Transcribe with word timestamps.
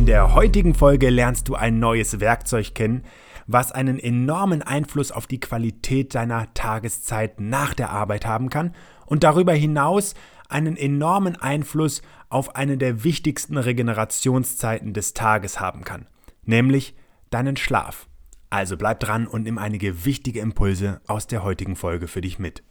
In 0.00 0.06
der 0.06 0.32
heutigen 0.34 0.74
Folge 0.74 1.10
lernst 1.10 1.46
du 1.48 1.56
ein 1.56 1.78
neues 1.78 2.20
Werkzeug 2.20 2.74
kennen, 2.74 3.04
was 3.46 3.70
einen 3.70 3.98
enormen 3.98 4.62
Einfluss 4.62 5.12
auf 5.12 5.26
die 5.26 5.40
Qualität 5.40 6.14
deiner 6.14 6.54
Tageszeit 6.54 7.38
nach 7.38 7.74
der 7.74 7.90
Arbeit 7.90 8.24
haben 8.24 8.48
kann 8.48 8.74
und 9.04 9.24
darüber 9.24 9.52
hinaus 9.52 10.14
einen 10.48 10.78
enormen 10.78 11.36
Einfluss 11.36 12.00
auf 12.30 12.56
eine 12.56 12.78
der 12.78 13.04
wichtigsten 13.04 13.58
Regenerationszeiten 13.58 14.94
des 14.94 15.12
Tages 15.12 15.60
haben 15.60 15.84
kann, 15.84 16.06
nämlich 16.46 16.96
deinen 17.28 17.58
Schlaf. 17.58 18.08
Also 18.48 18.78
bleib 18.78 19.00
dran 19.00 19.26
und 19.26 19.42
nimm 19.42 19.58
einige 19.58 20.06
wichtige 20.06 20.40
Impulse 20.40 21.02
aus 21.08 21.26
der 21.26 21.44
heutigen 21.44 21.76
Folge 21.76 22.08
für 22.08 22.22
dich 22.22 22.38
mit. 22.38 22.62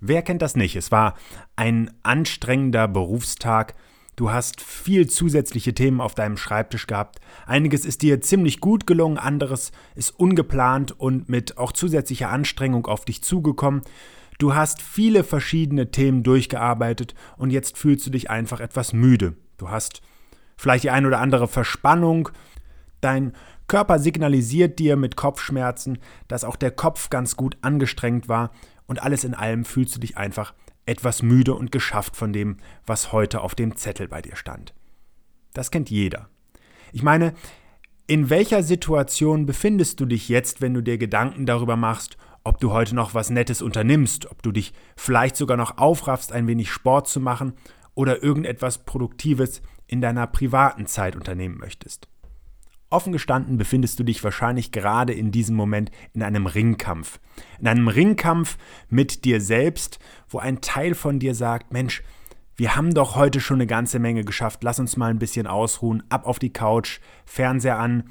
Wer 0.00 0.22
kennt 0.22 0.42
das 0.42 0.56
nicht? 0.56 0.74
Es 0.74 0.90
war 0.90 1.14
ein 1.54 1.92
anstrengender 2.02 2.88
Berufstag, 2.88 3.76
Du 4.16 4.30
hast 4.30 4.62
viel 4.62 5.08
zusätzliche 5.08 5.74
Themen 5.74 6.00
auf 6.00 6.14
deinem 6.14 6.38
Schreibtisch 6.38 6.86
gehabt. 6.86 7.20
Einiges 7.44 7.84
ist 7.84 8.00
dir 8.00 8.22
ziemlich 8.22 8.60
gut 8.60 8.86
gelungen, 8.86 9.18
anderes 9.18 9.72
ist 9.94 10.18
ungeplant 10.18 10.98
und 10.98 11.28
mit 11.28 11.58
auch 11.58 11.72
zusätzlicher 11.72 12.30
Anstrengung 12.30 12.86
auf 12.86 13.04
dich 13.04 13.22
zugekommen. 13.22 13.82
Du 14.38 14.54
hast 14.54 14.80
viele 14.80 15.22
verschiedene 15.22 15.90
Themen 15.90 16.22
durchgearbeitet 16.22 17.14
und 17.36 17.50
jetzt 17.50 17.76
fühlst 17.76 18.06
du 18.06 18.10
dich 18.10 18.30
einfach 18.30 18.60
etwas 18.60 18.94
müde. 18.94 19.34
Du 19.58 19.68
hast 19.68 20.00
vielleicht 20.56 20.84
die 20.84 20.90
ein 20.90 21.04
oder 21.04 21.20
andere 21.20 21.46
Verspannung. 21.46 22.30
Dein 23.02 23.34
Körper 23.68 23.98
signalisiert 23.98 24.78
dir 24.78 24.96
mit 24.96 25.16
Kopfschmerzen, 25.16 25.98
dass 26.26 26.44
auch 26.44 26.56
der 26.56 26.70
Kopf 26.70 27.10
ganz 27.10 27.36
gut 27.36 27.58
angestrengt 27.60 28.30
war 28.30 28.50
und 28.86 29.02
alles 29.02 29.24
in 29.24 29.34
allem 29.34 29.66
fühlst 29.66 29.94
du 29.94 30.00
dich 30.00 30.16
einfach 30.16 30.54
etwas 30.86 31.22
müde 31.22 31.54
und 31.54 31.72
geschafft 31.72 32.16
von 32.16 32.32
dem, 32.32 32.58
was 32.86 33.12
heute 33.12 33.40
auf 33.40 33.54
dem 33.54 33.76
Zettel 33.76 34.08
bei 34.08 34.22
dir 34.22 34.36
stand. 34.36 34.72
Das 35.52 35.70
kennt 35.70 35.90
jeder. 35.90 36.28
Ich 36.92 37.02
meine, 37.02 37.34
in 38.06 38.30
welcher 38.30 38.62
Situation 38.62 39.46
befindest 39.46 40.00
du 40.00 40.06
dich 40.06 40.28
jetzt, 40.28 40.60
wenn 40.60 40.74
du 40.74 40.80
dir 40.80 40.96
Gedanken 40.96 41.44
darüber 41.44 41.76
machst, 41.76 42.16
ob 42.44 42.60
du 42.60 42.72
heute 42.72 42.94
noch 42.94 43.14
was 43.14 43.30
Nettes 43.30 43.60
unternimmst, 43.60 44.30
ob 44.30 44.42
du 44.42 44.52
dich 44.52 44.72
vielleicht 44.96 45.36
sogar 45.36 45.56
noch 45.56 45.78
aufraffst, 45.78 46.32
ein 46.32 46.46
wenig 46.46 46.70
Sport 46.70 47.08
zu 47.08 47.18
machen 47.20 47.54
oder 47.94 48.22
irgendetwas 48.22 48.84
Produktives 48.84 49.62
in 49.88 50.00
deiner 50.00 50.28
privaten 50.28 50.86
Zeit 50.86 51.16
unternehmen 51.16 51.58
möchtest? 51.58 52.08
Offen 52.88 53.12
gestanden 53.12 53.58
befindest 53.58 53.98
du 53.98 54.04
dich 54.04 54.22
wahrscheinlich 54.22 54.70
gerade 54.70 55.12
in 55.12 55.32
diesem 55.32 55.56
Moment 55.56 55.90
in 56.12 56.22
einem 56.22 56.46
Ringkampf. 56.46 57.18
In 57.58 57.66
einem 57.66 57.88
Ringkampf 57.88 58.58
mit 58.88 59.24
dir 59.24 59.40
selbst, 59.40 59.98
wo 60.28 60.38
ein 60.38 60.60
Teil 60.60 60.94
von 60.94 61.18
dir 61.18 61.34
sagt, 61.34 61.72
Mensch, 61.72 62.02
wir 62.54 62.76
haben 62.76 62.94
doch 62.94 63.16
heute 63.16 63.40
schon 63.40 63.56
eine 63.56 63.66
ganze 63.66 63.98
Menge 63.98 64.24
geschafft, 64.24 64.62
lass 64.62 64.78
uns 64.78 64.96
mal 64.96 65.10
ein 65.10 65.18
bisschen 65.18 65.46
ausruhen, 65.46 66.04
ab 66.08 66.26
auf 66.26 66.38
die 66.38 66.52
Couch, 66.52 67.00
Fernseher 67.26 67.78
an, 67.78 68.04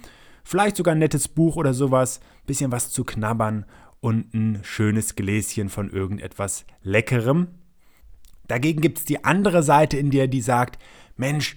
vielleicht 0.44 0.76
sogar 0.76 0.94
ein 0.94 1.00
nettes 1.00 1.28
Buch 1.28 1.56
oder 1.56 1.74
sowas, 1.74 2.20
bisschen 2.46 2.72
was 2.72 2.92
zu 2.92 3.04
knabbern 3.06 3.66
und 4.02 4.34
ein 4.36 4.60
schönes 4.62 5.16
Gläschen 5.16 5.70
von 5.70 5.90
irgendetwas 5.90 6.66
Leckerem. 6.84 7.48
Dagegen 8.48 8.82
gibt 8.82 9.00
es 9.00 9.06
die 9.06 9.24
andere 9.24 9.64
Seite 9.64 9.98
in 9.98 10.12
dir, 10.12 10.28
die 10.28 10.42
sagt, 10.42 10.80
Mensch, 11.18 11.56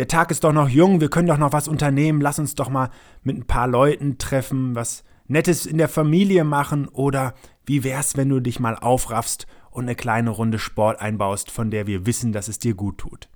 der 0.00 0.08
Tag 0.08 0.30
ist 0.30 0.44
doch 0.44 0.54
noch 0.54 0.70
jung, 0.70 1.02
wir 1.02 1.10
können 1.10 1.28
doch 1.28 1.36
noch 1.36 1.52
was 1.52 1.68
unternehmen, 1.68 2.22
lass 2.22 2.38
uns 2.38 2.54
doch 2.54 2.70
mal 2.70 2.88
mit 3.22 3.36
ein 3.36 3.46
paar 3.46 3.68
Leuten 3.68 4.16
treffen, 4.16 4.74
was 4.74 5.04
Nettes 5.26 5.66
in 5.66 5.76
der 5.76 5.90
Familie 5.90 6.42
machen 6.42 6.88
oder 6.88 7.34
wie 7.66 7.84
wär's, 7.84 8.16
wenn 8.16 8.30
du 8.30 8.40
dich 8.40 8.60
mal 8.60 8.76
aufraffst 8.76 9.46
und 9.70 9.84
eine 9.84 9.94
kleine 9.94 10.30
Runde 10.30 10.58
Sport 10.58 11.02
einbaust, 11.02 11.50
von 11.50 11.70
der 11.70 11.86
wir 11.86 12.06
wissen, 12.06 12.32
dass 12.32 12.48
es 12.48 12.58
dir 12.58 12.72
gut 12.72 12.96
tut. 12.96 13.28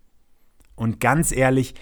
Und 0.74 1.00
ganz 1.00 1.32
ehrlich, 1.32 1.74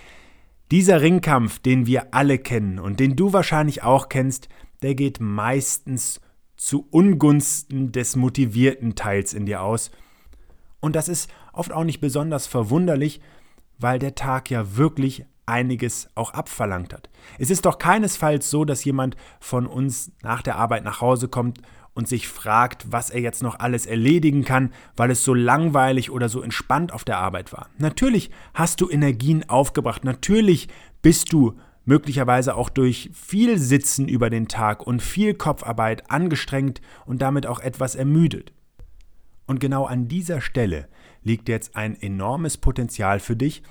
dieser 0.72 1.00
Ringkampf, 1.00 1.60
den 1.60 1.86
wir 1.86 2.12
alle 2.12 2.38
kennen 2.38 2.80
und 2.80 2.98
den 2.98 3.14
du 3.14 3.32
wahrscheinlich 3.32 3.84
auch 3.84 4.08
kennst, 4.08 4.48
der 4.82 4.96
geht 4.96 5.20
meistens 5.20 6.20
zu 6.56 6.88
Ungunsten 6.90 7.92
des 7.92 8.16
motivierten 8.16 8.96
Teils 8.96 9.32
in 9.32 9.46
dir 9.46 9.62
aus. 9.62 9.92
Und 10.80 10.96
das 10.96 11.08
ist 11.08 11.30
oft 11.52 11.70
auch 11.70 11.84
nicht 11.84 12.00
besonders 12.00 12.48
verwunderlich, 12.48 13.20
weil 13.82 13.98
der 13.98 14.14
Tag 14.14 14.50
ja 14.50 14.76
wirklich 14.76 15.24
einiges 15.46 16.08
auch 16.14 16.32
abverlangt 16.32 16.94
hat. 16.94 17.10
Es 17.38 17.50
ist 17.50 17.66
doch 17.66 17.78
keinesfalls 17.78 18.48
so, 18.48 18.64
dass 18.64 18.84
jemand 18.84 19.16
von 19.40 19.66
uns 19.66 20.12
nach 20.22 20.42
der 20.42 20.56
Arbeit 20.56 20.84
nach 20.84 21.00
Hause 21.00 21.28
kommt 21.28 21.60
und 21.94 22.08
sich 22.08 22.28
fragt, 22.28 22.90
was 22.90 23.10
er 23.10 23.20
jetzt 23.20 23.42
noch 23.42 23.58
alles 23.58 23.86
erledigen 23.86 24.44
kann, 24.44 24.72
weil 24.96 25.10
es 25.10 25.24
so 25.24 25.34
langweilig 25.34 26.10
oder 26.10 26.28
so 26.28 26.40
entspannt 26.42 26.92
auf 26.92 27.04
der 27.04 27.18
Arbeit 27.18 27.52
war. 27.52 27.68
Natürlich 27.78 28.30
hast 28.54 28.80
du 28.80 28.88
Energien 28.88 29.48
aufgebracht, 29.48 30.04
natürlich 30.04 30.68
bist 31.02 31.32
du 31.32 31.58
möglicherweise 31.84 32.54
auch 32.54 32.70
durch 32.70 33.10
viel 33.12 33.58
Sitzen 33.58 34.08
über 34.08 34.30
den 34.30 34.48
Tag 34.48 34.86
und 34.86 35.02
viel 35.02 35.34
Kopfarbeit 35.34 36.10
angestrengt 36.10 36.80
und 37.04 37.20
damit 37.20 37.46
auch 37.46 37.58
etwas 37.58 37.94
ermüdet. 37.94 38.52
Und 39.46 39.58
genau 39.58 39.84
an 39.84 40.08
dieser 40.08 40.40
Stelle 40.40 40.88
liegt 41.22 41.48
jetzt 41.48 41.76
ein 41.76 42.00
enormes 42.00 42.56
Potenzial 42.56 43.20
für 43.20 43.36
dich, 43.36 43.62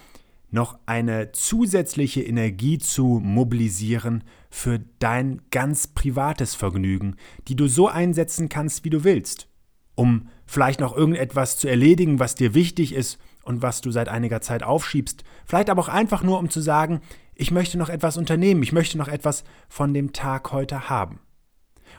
noch 0.52 0.78
eine 0.86 1.32
zusätzliche 1.32 2.22
Energie 2.22 2.78
zu 2.78 3.22
mobilisieren 3.24 4.24
für 4.50 4.80
dein 5.00 5.42
ganz 5.50 5.88
privates 5.88 6.56
Vergnügen, 6.56 7.16
die 7.48 7.56
du 7.56 7.68
so 7.68 7.88
einsetzen 7.88 8.50
kannst, 8.50 8.84
wie 8.84 8.90
du 8.90 9.04
willst, 9.04 9.48
um 9.96 10.28
vielleicht 10.46 10.82
noch 10.82 10.96
irgendetwas 10.96 11.58
zu 11.58 11.70
erledigen, 11.70 12.20
was 12.20 12.36
dir 12.36 12.54
wichtig 12.54 12.94
ist 12.94 13.18
und 13.44 13.62
was 13.62 13.82
du 13.82 13.92
seit 13.92 14.10
einiger 14.10 14.42
Zeit 14.42 14.62
aufschiebst, 14.62 15.24
vielleicht 15.46 15.70
aber 15.70 15.82
auch 15.82 15.90
einfach 15.90 16.22
nur, 16.22 16.38
um 16.38 16.50
zu 16.50 16.60
sagen, 16.60 17.00
ich 17.34 17.52
möchte 17.52 17.78
noch 17.78 17.90
etwas 17.90 18.18
unternehmen, 18.18 18.62
ich 18.62 18.74
möchte 18.74 18.98
noch 18.98 19.08
etwas 19.08 19.46
von 19.70 19.94
dem 19.94 20.12
Tag 20.12 20.52
heute 20.52 20.90
haben. 20.90 21.22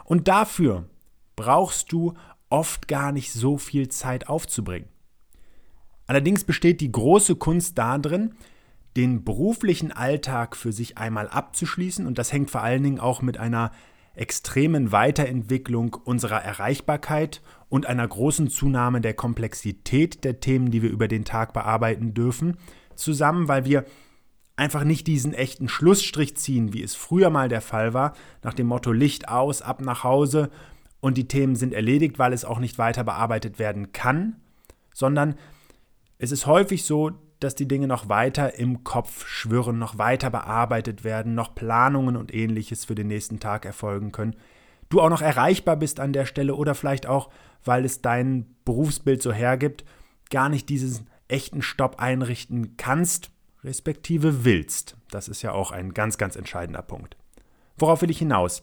Und 0.05 0.29
dafür 0.29 0.89
brauchst 1.37 1.91
du 1.91 2.15
oft 2.51 2.87
gar 2.87 3.13
nicht 3.13 3.33
so 3.33 3.57
viel 3.57 3.89
Zeit 3.89 4.29
aufzubringen. 4.29 4.92
Allerdings 6.07 6.45
besteht 6.45 6.81
die 6.81 6.93
große 6.93 7.37
Kunst 7.37 7.79
darin, 7.79 8.35
den 8.97 9.25
beruflichen 9.25 9.93
Alltag 9.93 10.57
für 10.57 10.73
sich 10.73 10.99
einmal 10.99 11.29
abzuschließen. 11.29 12.07
Und 12.07 12.19
das 12.19 12.33
hängt 12.33 12.51
vor 12.51 12.63
allen 12.63 12.83
Dingen 12.83 13.01
auch 13.01 13.23
mit 13.23 13.39
einer 13.39 13.73
extremen 14.15 14.93
Weiterentwicklung 14.93 15.95
unserer 16.05 16.43
Erreichbarkeit 16.43 17.41
und 17.69 17.87
einer 17.87 18.07
großen 18.07 18.49
Zunahme 18.49 19.01
der 19.01 19.15
Komplexität 19.15 20.25
der 20.25 20.41
Themen, 20.41 20.71
die 20.71 20.83
wir 20.83 20.91
über 20.91 21.09
den 21.09 21.25
Tag 21.25 21.55
bearbeiten 21.55 22.13
dürfen, 22.13 22.59
zusammen, 22.95 23.49
weil 23.49 23.65
wir 23.65 23.87
einfach 24.57 24.85
nicht 24.85 25.07
diesen 25.07 25.33
echten 25.33 25.69
Schlussstrich 25.69 26.37
ziehen, 26.37 26.75
wie 26.75 26.83
es 26.83 26.95
früher 26.95 27.31
mal 27.31 27.49
der 27.49 27.63
Fall 27.63 27.95
war, 27.95 28.13
nach 28.43 28.53
dem 28.53 28.67
Motto 28.67 28.93
Licht 28.93 29.29
aus, 29.29 29.63
ab 29.63 29.81
nach 29.81 30.05
Hause 30.05 30.51
und 31.01 31.17
die 31.17 31.27
Themen 31.27 31.57
sind 31.57 31.73
erledigt, 31.73 32.19
weil 32.19 32.35
es 32.35 32.45
auch 32.45 32.59
nicht 32.59 32.77
weiter 32.77 33.03
bearbeitet 33.03 33.59
werden 33.59 33.93
kann, 33.93 34.37
sondern 34.93 35.37
es 36.23 36.31
ist 36.31 36.47
häufig 36.47 36.85
so, 36.85 37.11
dass 37.41 37.57
die 37.57 37.67
Dinge 37.67 37.89
noch 37.89 38.09
weiter 38.09 38.57
im 38.57 38.85
Kopf 38.85 39.27
schwirren, 39.27 39.81
noch 39.81 39.99
weiter 39.99 40.31
bearbeitet 40.31 41.03
werden, 41.03 41.35
noch 41.35 41.57
Planungen 41.57 42.17
und 42.17 42.33
ähnliches 42.33 42.85
für 42.85 42.95
den 42.95 43.09
nächsten 43.09 43.41
Tag 43.41 43.67
erfolgen 43.67 44.13
können. 44.13 44.37
Du 44.89 45.01
auch 45.01 45.09
noch 45.09 45.21
erreichbar 45.21 45.75
bist 45.75 45.99
an 45.99 46.13
der 46.13 46.25
Stelle 46.25 46.55
oder 46.55 46.77
vielleicht 46.77 47.07
auch, 47.07 47.29
weil 47.65 47.85
es 47.85 48.03
dein 48.03 48.55
Berufsbild 48.65 49.21
so 49.21 49.33
hergibt, 49.33 49.85
gar 50.31 50.49
nicht 50.49 50.69
diesen 50.69 51.09
echten 51.27 51.61
Stopp 51.61 52.01
einrichten 52.01 52.77
kannst, 52.77 53.33
respektive 53.65 54.45
willst. 54.45 54.97
Das 55.11 55.27
ist 55.27 55.43
ja 55.43 55.51
auch 55.51 55.73
ein 55.73 55.93
ganz, 55.93 56.19
ganz 56.19 56.37
entscheidender 56.37 56.83
Punkt. 56.83 57.17
Worauf 57.77 58.01
will 58.01 58.11
ich 58.13 58.19
hinaus? 58.19 58.63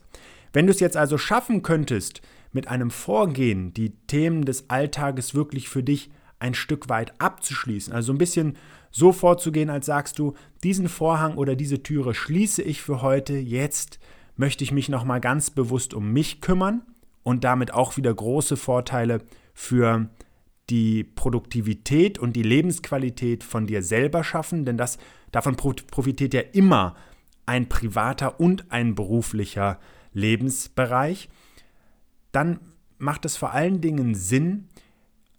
Wenn 0.54 0.66
du 0.66 0.72
es 0.72 0.80
jetzt 0.80 0.96
also 0.96 1.18
schaffen 1.18 1.62
könntest, 1.62 2.22
mit 2.54 2.70
einem 2.70 2.90
Vorgehen 2.90 3.74
die 3.74 3.98
Themen 4.08 4.46
des 4.46 4.70
Alltages 4.70 5.36
wirklich 5.36 5.68
für 5.68 5.84
dich 5.84 6.10
ein 6.40 6.54
Stück 6.54 6.90
weit 6.90 7.14
abzuschließen. 7.22 7.94
Also 7.94 8.14
ein 8.14 8.18
bisschen 8.18 8.58
so 8.92 9.12
vorzugehen, 9.12 9.70
als 9.70 9.86
sagst 9.86 10.20
du, 10.20 10.34
diesen 10.64 10.90
Vorhang 10.90 11.36
oder 11.36 11.56
diese 11.56 11.84
Türe 11.84 12.14
schließe 12.14 12.62
ich 12.62 12.82
für 12.82 13.02
heute. 13.02 13.38
Jetzt 13.38 14.00
möchte 14.36 14.64
ich 14.64 14.72
mich 14.72 14.90
nochmal 14.90 15.20
ganz 15.20 15.52
bewusst 15.52 15.94
um 15.94 16.12
mich 16.12 16.42
kümmern 16.42 16.82
und 17.24 17.44
damit 17.44 17.74
auch 17.74 17.98
wieder 17.98 18.14
große 18.14 18.58
Vorteile 18.58 19.20
für 19.54 20.10
die 20.70 21.04
Produktivität 21.04 22.20
und 22.20 22.36
die 22.36 22.44
Lebensqualität 22.44 23.44
von 23.44 23.68
dir 23.68 23.82
selber 23.82 24.24
schaffen, 24.24 24.66
denn 24.66 24.78
das, 24.78 24.98
davon 25.32 25.56
profitiert 25.56 26.34
ja 26.34 26.42
immer 26.42 26.96
ein 27.46 27.68
privater 27.68 28.40
und 28.40 28.72
ein 28.72 28.96
beruflicher 28.96 29.80
Lebensbereich, 30.14 31.30
dann 32.32 32.60
macht 33.00 33.26
es 33.26 33.38
vor 33.38 33.54
allen 33.54 33.82
Dingen 33.82 34.14
Sinn, 34.14 34.68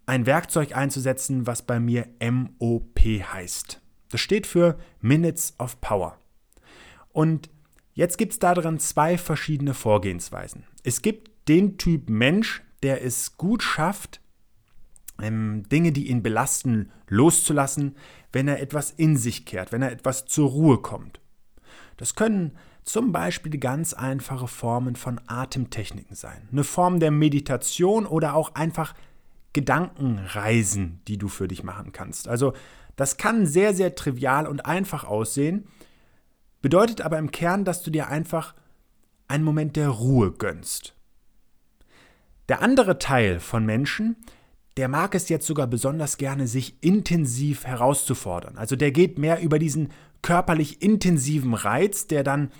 ein 0.05 0.25
Werkzeug 0.25 0.75
einzusetzen, 0.75 1.47
was 1.47 1.61
bei 1.61 1.79
mir 1.79 2.07
MOP 2.19 2.99
heißt. 2.99 3.81
Das 4.09 4.21
steht 4.21 4.45
für 4.45 4.77
Minutes 4.99 5.53
of 5.57 5.79
Power. 5.81 6.17
Und 7.13 7.49
jetzt 7.93 8.17
gibt 8.17 8.33
es 8.33 8.39
darin 8.39 8.79
zwei 8.79 9.17
verschiedene 9.17 9.73
Vorgehensweisen. 9.73 10.65
Es 10.83 11.01
gibt 11.01 11.47
den 11.47 11.77
Typ 11.77 12.09
Mensch, 12.09 12.61
der 12.83 13.03
es 13.03 13.37
gut 13.37 13.63
schafft, 13.63 14.21
ähm, 15.21 15.63
Dinge, 15.69 15.91
die 15.91 16.09
ihn 16.09 16.23
belasten, 16.23 16.91
loszulassen, 17.07 17.95
wenn 18.31 18.47
er 18.47 18.61
etwas 18.61 18.91
in 18.91 19.17
sich 19.17 19.45
kehrt, 19.45 19.71
wenn 19.71 19.81
er 19.81 19.91
etwas 19.91 20.25
zur 20.25 20.49
Ruhe 20.49 20.79
kommt. 20.79 21.19
Das 21.97 22.15
können 22.15 22.57
zum 22.83 23.11
Beispiel 23.11 23.57
ganz 23.59 23.93
einfache 23.93 24.47
Formen 24.47 24.95
von 24.95 25.21
Atemtechniken 25.27 26.15
sein. 26.15 26.47
Eine 26.51 26.63
Form 26.63 26.99
der 26.99 27.11
Meditation 27.11 28.05
oder 28.05 28.33
auch 28.33 28.55
einfach 28.55 28.95
Gedankenreisen, 29.53 31.01
die 31.07 31.17
du 31.17 31.27
für 31.27 31.47
dich 31.47 31.63
machen 31.63 31.91
kannst. 31.91 32.27
Also 32.27 32.53
das 32.95 33.17
kann 33.17 33.45
sehr, 33.45 33.73
sehr 33.73 33.95
trivial 33.95 34.47
und 34.47 34.65
einfach 34.65 35.03
aussehen, 35.03 35.67
bedeutet 36.61 37.01
aber 37.01 37.17
im 37.17 37.31
Kern, 37.31 37.65
dass 37.65 37.83
du 37.83 37.91
dir 37.91 38.07
einfach 38.07 38.53
einen 39.27 39.43
Moment 39.43 39.75
der 39.75 39.89
Ruhe 39.89 40.31
gönnst. 40.31 40.93
Der 42.49 42.61
andere 42.61 42.99
Teil 42.99 43.39
von 43.39 43.65
Menschen, 43.65 44.17
der 44.77 44.87
mag 44.87 45.15
es 45.15 45.29
jetzt 45.29 45.47
sogar 45.47 45.67
besonders 45.67 46.17
gerne, 46.17 46.47
sich 46.47 46.81
intensiv 46.81 47.65
herauszufordern. 47.65 48.57
Also 48.57 48.75
der 48.75 48.91
geht 48.91 49.17
mehr 49.17 49.41
über 49.41 49.59
diesen 49.59 49.89
körperlich 50.21 50.81
intensiven 50.81 51.53
Reiz, 51.53 52.07
der 52.07 52.23
dann 52.23 52.51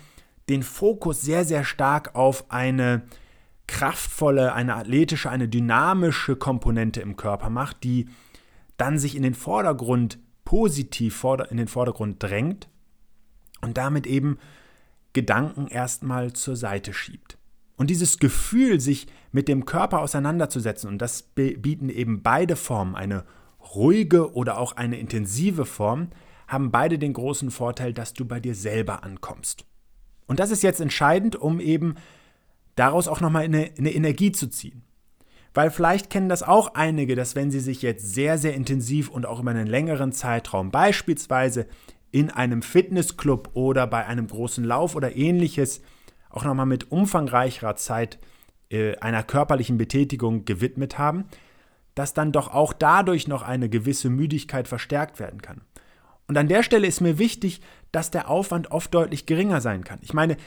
den 0.48 0.62
Fokus 0.62 1.22
sehr, 1.22 1.44
sehr 1.44 1.64
stark 1.64 2.14
auf 2.14 2.50
eine 2.50 3.02
kraftvolle, 3.72 4.52
eine 4.52 4.76
athletische, 4.76 5.30
eine 5.30 5.48
dynamische 5.48 6.36
Komponente 6.36 7.00
im 7.00 7.16
Körper 7.16 7.48
macht, 7.48 7.84
die 7.84 8.06
dann 8.76 8.98
sich 8.98 9.16
in 9.16 9.22
den 9.22 9.34
Vordergrund 9.34 10.18
positiv 10.44 11.24
in 11.48 11.56
den 11.56 11.68
Vordergrund 11.68 12.22
drängt 12.22 12.68
und 13.62 13.78
damit 13.78 14.06
eben 14.06 14.38
Gedanken 15.14 15.68
erstmal 15.68 16.34
zur 16.34 16.54
Seite 16.54 16.92
schiebt. 16.92 17.38
Und 17.76 17.88
dieses 17.88 18.18
Gefühl, 18.18 18.78
sich 18.78 19.06
mit 19.30 19.48
dem 19.48 19.64
Körper 19.64 20.00
auseinanderzusetzen, 20.00 20.90
und 20.90 20.98
das 20.98 21.22
bieten 21.22 21.88
eben 21.88 22.22
beide 22.22 22.56
Formen, 22.56 22.94
eine 22.94 23.24
ruhige 23.74 24.34
oder 24.34 24.58
auch 24.58 24.76
eine 24.76 24.98
intensive 24.98 25.64
Form, 25.64 26.08
haben 26.46 26.70
beide 26.70 26.98
den 26.98 27.14
großen 27.14 27.50
Vorteil, 27.50 27.94
dass 27.94 28.12
du 28.12 28.26
bei 28.26 28.38
dir 28.38 28.54
selber 28.54 29.02
ankommst. 29.02 29.64
Und 30.26 30.40
das 30.40 30.50
ist 30.50 30.62
jetzt 30.62 30.80
entscheidend, 30.80 31.36
um 31.36 31.58
eben 31.58 31.94
daraus 32.76 33.08
auch 33.08 33.20
nochmal 33.20 33.44
eine, 33.44 33.70
eine 33.78 33.92
Energie 33.92 34.32
zu 34.32 34.48
ziehen. 34.48 34.84
Weil 35.54 35.70
vielleicht 35.70 36.08
kennen 36.08 36.28
das 36.28 36.42
auch 36.42 36.74
einige, 36.74 37.14
dass 37.14 37.36
wenn 37.36 37.50
sie 37.50 37.60
sich 37.60 37.82
jetzt 37.82 38.14
sehr, 38.14 38.38
sehr 38.38 38.54
intensiv 38.54 39.10
und 39.10 39.26
auch 39.26 39.40
über 39.40 39.50
einen 39.50 39.66
längeren 39.66 40.12
Zeitraum 40.12 40.70
beispielsweise 40.70 41.66
in 42.10 42.30
einem 42.30 42.62
Fitnessclub 42.62 43.50
oder 43.54 43.86
bei 43.86 44.06
einem 44.06 44.26
großen 44.26 44.64
Lauf 44.64 44.94
oder 44.94 45.14
ähnliches 45.16 45.82
auch 46.30 46.44
nochmal 46.44 46.66
mit 46.66 46.90
umfangreicherer 46.90 47.76
Zeit 47.76 48.18
äh, 48.70 48.96
einer 48.96 49.22
körperlichen 49.22 49.76
Betätigung 49.76 50.46
gewidmet 50.46 50.98
haben, 50.98 51.24
dass 51.94 52.14
dann 52.14 52.32
doch 52.32 52.52
auch 52.52 52.72
dadurch 52.72 53.28
noch 53.28 53.42
eine 53.42 53.68
gewisse 53.68 54.08
Müdigkeit 54.08 54.66
verstärkt 54.66 55.20
werden 55.20 55.42
kann. 55.42 55.60
Und 56.26 56.38
an 56.38 56.48
der 56.48 56.62
Stelle 56.62 56.86
ist 56.86 57.02
mir 57.02 57.18
wichtig, 57.18 57.60
dass 57.90 58.10
der 58.10 58.30
Aufwand 58.30 58.70
oft 58.70 58.94
deutlich 58.94 59.26
geringer 59.26 59.60
sein 59.60 59.84
kann. 59.84 59.98
Ich 60.00 60.14
meine, 60.14 60.38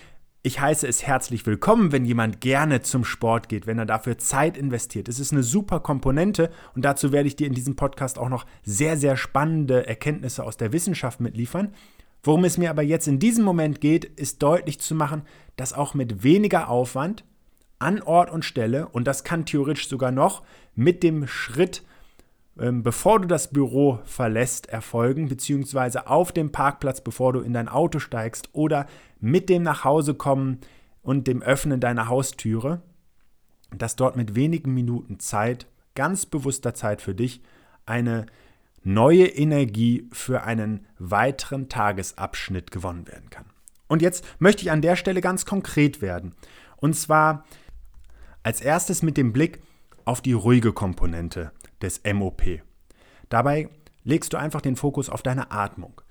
ich 0.45 0.59
heiße 0.59 0.87
es 0.87 1.01
herzlich 1.01 1.43
willkommen, 1.47 1.91
wenn 1.91 2.05
jemand 2.05 2.39
gerne 2.39 2.83
zum 2.83 3.03
Sport 3.03 3.49
geht, 3.49 3.65
wenn 3.65 3.79
er 3.79 3.87
dafür 3.87 4.19
Zeit 4.19 4.57
investiert. 4.57 5.09
Es 5.09 5.19
ist 5.19 5.31
eine 5.31 5.41
super 5.41 5.79
Komponente 5.79 6.51
und 6.75 6.85
dazu 6.85 7.11
werde 7.11 7.27
ich 7.27 7.35
dir 7.35 7.47
in 7.47 7.55
diesem 7.55 7.75
Podcast 7.75 8.19
auch 8.19 8.29
noch 8.29 8.45
sehr, 8.61 8.95
sehr 8.95 9.17
spannende 9.17 9.87
Erkenntnisse 9.87 10.43
aus 10.43 10.55
der 10.55 10.71
Wissenschaft 10.71 11.19
mitliefern. 11.19 11.73
Worum 12.21 12.45
es 12.45 12.59
mir 12.59 12.69
aber 12.69 12.83
jetzt 12.83 13.07
in 13.07 13.17
diesem 13.17 13.43
Moment 13.43 13.81
geht, 13.81 14.05
ist 14.05 14.43
deutlich 14.43 14.79
zu 14.79 14.93
machen, 14.93 15.23
dass 15.55 15.73
auch 15.73 15.95
mit 15.95 16.21
weniger 16.21 16.69
Aufwand 16.69 17.23
an 17.79 18.03
Ort 18.03 18.29
und 18.29 18.45
Stelle, 18.45 18.87
und 18.89 19.07
das 19.07 19.23
kann 19.23 19.47
theoretisch 19.47 19.89
sogar 19.89 20.11
noch 20.11 20.43
mit 20.75 21.01
dem 21.01 21.25
Schritt 21.25 21.81
bevor 22.55 23.19
du 23.19 23.27
das 23.27 23.49
Büro 23.51 23.99
verlässt, 24.05 24.67
erfolgen, 24.69 25.27
beziehungsweise 25.27 26.07
auf 26.07 26.31
dem 26.31 26.51
Parkplatz, 26.51 27.01
bevor 27.01 27.33
du 27.33 27.41
in 27.41 27.53
dein 27.53 27.67
Auto 27.67 27.99
steigst 27.99 28.49
oder 28.53 28.87
mit 29.19 29.49
dem 29.49 29.63
Nachhausekommen 29.63 30.59
und 31.01 31.27
dem 31.27 31.41
Öffnen 31.41 31.79
deiner 31.79 32.07
Haustüre, 32.07 32.81
dass 33.75 33.95
dort 33.95 34.15
mit 34.15 34.35
wenigen 34.35 34.73
Minuten 34.73 35.19
Zeit, 35.19 35.67
ganz 35.95 36.25
bewusster 36.25 36.73
Zeit 36.73 37.01
für 37.01 37.13
dich, 37.13 37.41
eine 37.85 38.25
neue 38.83 39.25
Energie 39.27 40.07
für 40.11 40.43
einen 40.43 40.85
weiteren 40.97 41.67
Tagesabschnitt 41.67 42.71
gewonnen 42.71 43.07
werden 43.07 43.29
kann. 43.29 43.45
Und 43.87 44.01
jetzt 44.01 44.23
möchte 44.39 44.63
ich 44.63 44.71
an 44.71 44.81
der 44.81 44.95
Stelle 44.95 45.21
ganz 45.21 45.45
konkret 45.45 46.01
werden. 46.01 46.33
Und 46.77 46.95
zwar 46.95 47.45
als 48.43 48.61
erstes 48.61 49.01
mit 49.01 49.17
dem 49.17 49.33
Blick 49.33 49.61
auf 50.05 50.21
die 50.21 50.33
ruhige 50.33 50.71
Komponente 50.71 51.51
des 51.81 52.01
MOP. 52.13 52.61
Dabei 53.29 53.69
legst 54.03 54.33
du 54.33 54.37
einfach 54.37 54.61
den 54.61 54.75
Fokus 54.75 55.09
auf 55.09 55.21
deine 55.21 55.51
Atmung. 55.51 56.01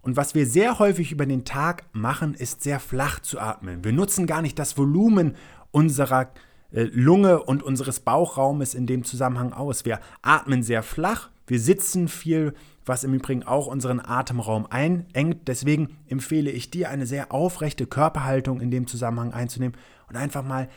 Und 0.00 0.16
was 0.16 0.34
wir 0.34 0.46
sehr 0.46 0.78
häufig 0.78 1.12
über 1.12 1.26
den 1.26 1.44
Tag 1.44 1.84
machen, 1.92 2.34
ist 2.34 2.62
sehr 2.62 2.78
flach 2.78 3.20
zu 3.20 3.40
atmen. 3.40 3.84
Wir 3.84 3.92
nutzen 3.92 4.26
gar 4.26 4.42
nicht 4.42 4.58
das 4.58 4.76
Volumen 4.76 5.34
unserer 5.70 6.30
äh, 6.72 6.82
Lunge 6.82 7.42
und 7.42 7.62
unseres 7.62 8.00
Bauchraumes 8.00 8.74
in 8.74 8.86
dem 8.86 9.04
Zusammenhang 9.04 9.52
aus. 9.52 9.84
Wir 9.84 10.00
atmen 10.20 10.62
sehr 10.62 10.82
flach, 10.82 11.30
wir 11.46 11.58
sitzen 11.58 12.08
viel, 12.08 12.54
was 12.84 13.02
im 13.02 13.14
Übrigen 13.14 13.44
auch 13.44 13.66
unseren 13.66 13.98
Atemraum 13.98 14.66
einengt. 14.66 15.48
Deswegen 15.48 15.96
empfehle 16.06 16.50
ich 16.50 16.70
dir, 16.70 16.90
eine 16.90 17.06
sehr 17.06 17.32
aufrechte 17.32 17.86
Körperhaltung 17.86 18.60
in 18.60 18.70
dem 18.70 18.86
Zusammenhang 18.86 19.32
einzunehmen 19.32 19.76
und 20.08 20.16
einfach 20.16 20.44
mal 20.44 20.68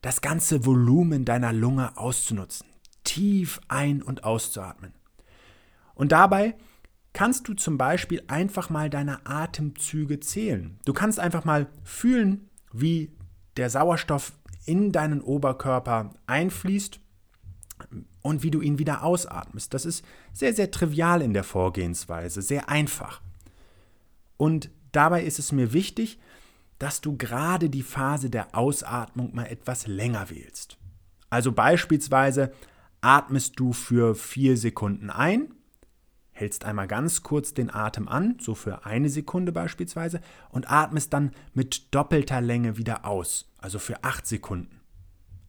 das 0.00 0.20
ganze 0.20 0.66
Volumen 0.66 1.24
deiner 1.24 1.52
Lunge 1.52 1.96
auszunutzen 1.96 2.71
tief 3.04 3.60
ein- 3.68 4.02
und 4.02 4.24
auszuatmen. 4.24 4.92
Und 5.94 6.12
dabei 6.12 6.54
kannst 7.12 7.48
du 7.48 7.54
zum 7.54 7.76
Beispiel 7.78 8.22
einfach 8.28 8.70
mal 8.70 8.88
deine 8.88 9.26
Atemzüge 9.26 10.20
zählen. 10.20 10.78
Du 10.84 10.92
kannst 10.92 11.20
einfach 11.20 11.44
mal 11.44 11.66
fühlen, 11.84 12.48
wie 12.72 13.12
der 13.56 13.68
Sauerstoff 13.70 14.32
in 14.64 14.92
deinen 14.92 15.20
Oberkörper 15.20 16.14
einfließt 16.26 17.00
und 18.22 18.42
wie 18.42 18.50
du 18.50 18.60
ihn 18.60 18.78
wieder 18.78 19.02
ausatmest. 19.02 19.74
Das 19.74 19.84
ist 19.84 20.04
sehr, 20.32 20.54
sehr 20.54 20.70
trivial 20.70 21.20
in 21.20 21.34
der 21.34 21.44
Vorgehensweise, 21.44 22.40
sehr 22.40 22.68
einfach. 22.68 23.20
Und 24.36 24.70
dabei 24.92 25.24
ist 25.24 25.38
es 25.38 25.52
mir 25.52 25.72
wichtig, 25.72 26.18
dass 26.78 27.00
du 27.00 27.16
gerade 27.16 27.70
die 27.70 27.82
Phase 27.82 28.30
der 28.30 28.56
Ausatmung 28.56 29.34
mal 29.34 29.46
etwas 29.46 29.86
länger 29.86 30.30
wählst. 30.30 30.78
Also 31.30 31.52
beispielsweise 31.52 32.52
atmest 33.02 33.60
du 33.60 33.72
für 33.72 34.14
vier 34.14 34.56
Sekunden 34.56 35.10
ein, 35.10 35.54
hältst 36.30 36.64
einmal 36.64 36.88
ganz 36.88 37.22
kurz 37.22 37.52
den 37.52 37.72
Atem 37.72 38.08
an, 38.08 38.36
so 38.40 38.54
für 38.54 38.86
eine 38.86 39.10
Sekunde 39.10 39.52
beispielsweise, 39.52 40.20
und 40.48 40.70
atmest 40.70 41.12
dann 41.12 41.32
mit 41.52 41.94
doppelter 41.94 42.40
Länge 42.40 42.78
wieder 42.78 43.04
aus, 43.04 43.52
also 43.58 43.78
für 43.78 44.02
acht 44.02 44.26
Sekunden. 44.26 44.80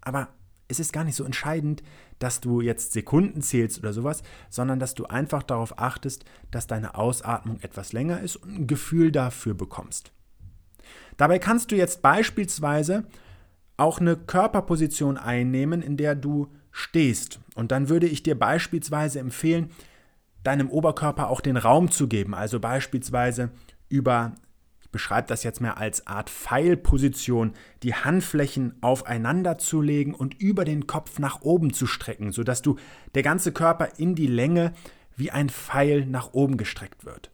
Aber 0.02 0.28
es 0.68 0.80
ist 0.80 0.92
gar 0.92 1.04
nicht 1.04 1.16
so 1.16 1.24
entscheidend, 1.24 1.84
dass 2.20 2.42
du 2.42 2.62
jetzt 2.62 2.94
Sekunden 2.94 3.42
zählst 3.42 3.80
oder 3.80 3.94
sowas, 3.94 4.24
sondern 4.50 4.80
dass 4.80 4.94
du 4.94 5.06
einfach 5.06 5.44
darauf 5.44 5.80
achtest, 5.80 6.26
dass 6.52 6.68
deine 6.68 6.96
Ausatmung 6.96 7.60
etwas 7.62 7.94
länger 7.94 8.22
ist 8.22 8.36
und 8.38 8.56
ein 8.56 8.68
Gefühl 8.68 9.12
dafür 9.12 9.54
bekommst. 9.54 10.12
Dabei 11.18 11.40
kannst 11.40 11.72
du 11.72 11.76
jetzt 11.76 12.02
beispielsweise 12.02 13.06
auch 13.78 14.00
eine 14.00 14.18
Körperposition 14.18 15.18
einnehmen, 15.18 15.82
in 15.82 15.98
der 15.98 16.16
du 16.16 16.48
stehst. 16.74 17.40
Und 17.56 17.72
dann 17.72 17.88
würde 17.88 18.08
ich 18.08 18.24
dir 18.24 18.38
beispielsweise 18.38 19.20
empfehlen, 19.20 19.70
deinem 20.44 20.70
Oberkörper 20.70 21.30
auch 21.30 21.40
den 21.40 21.56
Raum 21.56 21.90
zu 21.90 22.10
geben. 22.10 22.34
Also 22.34 22.60
beispielsweise 22.60 23.52
über, 23.88 24.34
ich 24.82 24.90
beschreibe 24.90 25.28
das 25.28 25.44
jetzt 25.44 25.62
mehr 25.62 25.78
als 25.78 26.06
Art 26.08 26.30
Pfeilposition, 26.30 27.54
die 27.84 27.94
Handflächen 27.94 28.74
aufeinander 28.82 29.58
zu 29.58 29.82
legen 29.82 30.14
und 30.14 30.34
über 30.34 30.66
den 30.66 30.88
Kopf 30.88 31.20
nach 31.20 31.42
oben 31.42 31.72
zu 31.72 31.88
strecken, 31.88 32.34
sodass 32.34 32.62
du 32.62 32.76
der 33.16 33.24
ganze 33.24 33.54
Körper 33.54 33.88
in 33.98 34.16
die 34.16 34.28
Länge 34.28 34.74
wie 35.16 35.32
ein 35.32 35.50
Pfeil 35.50 36.06
nach 36.08 36.34
oben 36.34 36.58
gestreckt 36.58 37.06
wird. 37.06 37.32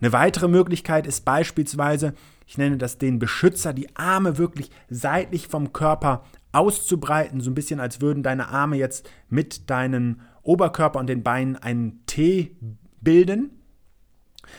Eine 0.00 0.12
weitere 0.12 0.48
Möglichkeit 0.48 1.06
ist 1.06 1.24
beispielsweise, 1.24 2.14
ich 2.46 2.56
nenne 2.56 2.78
das 2.78 2.98
den 2.98 3.18
Beschützer, 3.18 3.72
die 3.72 3.94
Arme 3.96 4.38
wirklich 4.38 4.70
seitlich 4.88 5.48
vom 5.48 5.72
Körper 5.72 6.24
auszubreiten, 6.58 7.40
so 7.40 7.50
ein 7.50 7.54
bisschen 7.54 7.78
als 7.78 8.00
würden 8.00 8.22
deine 8.22 8.48
Arme 8.48 8.76
jetzt 8.76 9.08
mit 9.28 9.70
deinen 9.70 10.22
Oberkörper 10.42 10.98
und 10.98 11.06
den 11.06 11.22
Beinen 11.22 11.56
einen 11.56 12.04
T 12.06 12.56
bilden. 13.00 13.50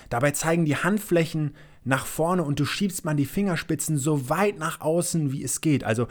Dabei 0.10 0.32
zeigen 0.32 0.66
die 0.66 0.78
Handflächen 0.78 1.56
nach 1.84 2.06
vorne 2.06 2.44
und 2.44 2.60
du 2.60 2.66
schiebst 2.66 3.04
mal 3.04 3.16
die 3.16 3.26
Fingerspitzen 3.26 3.98
so 3.98 4.30
weit 4.30 4.58
nach 4.58 4.80
außen, 4.80 5.34
wie 5.34 5.44
es 5.44 5.60
geht. 5.60 5.84
Also 5.84 6.08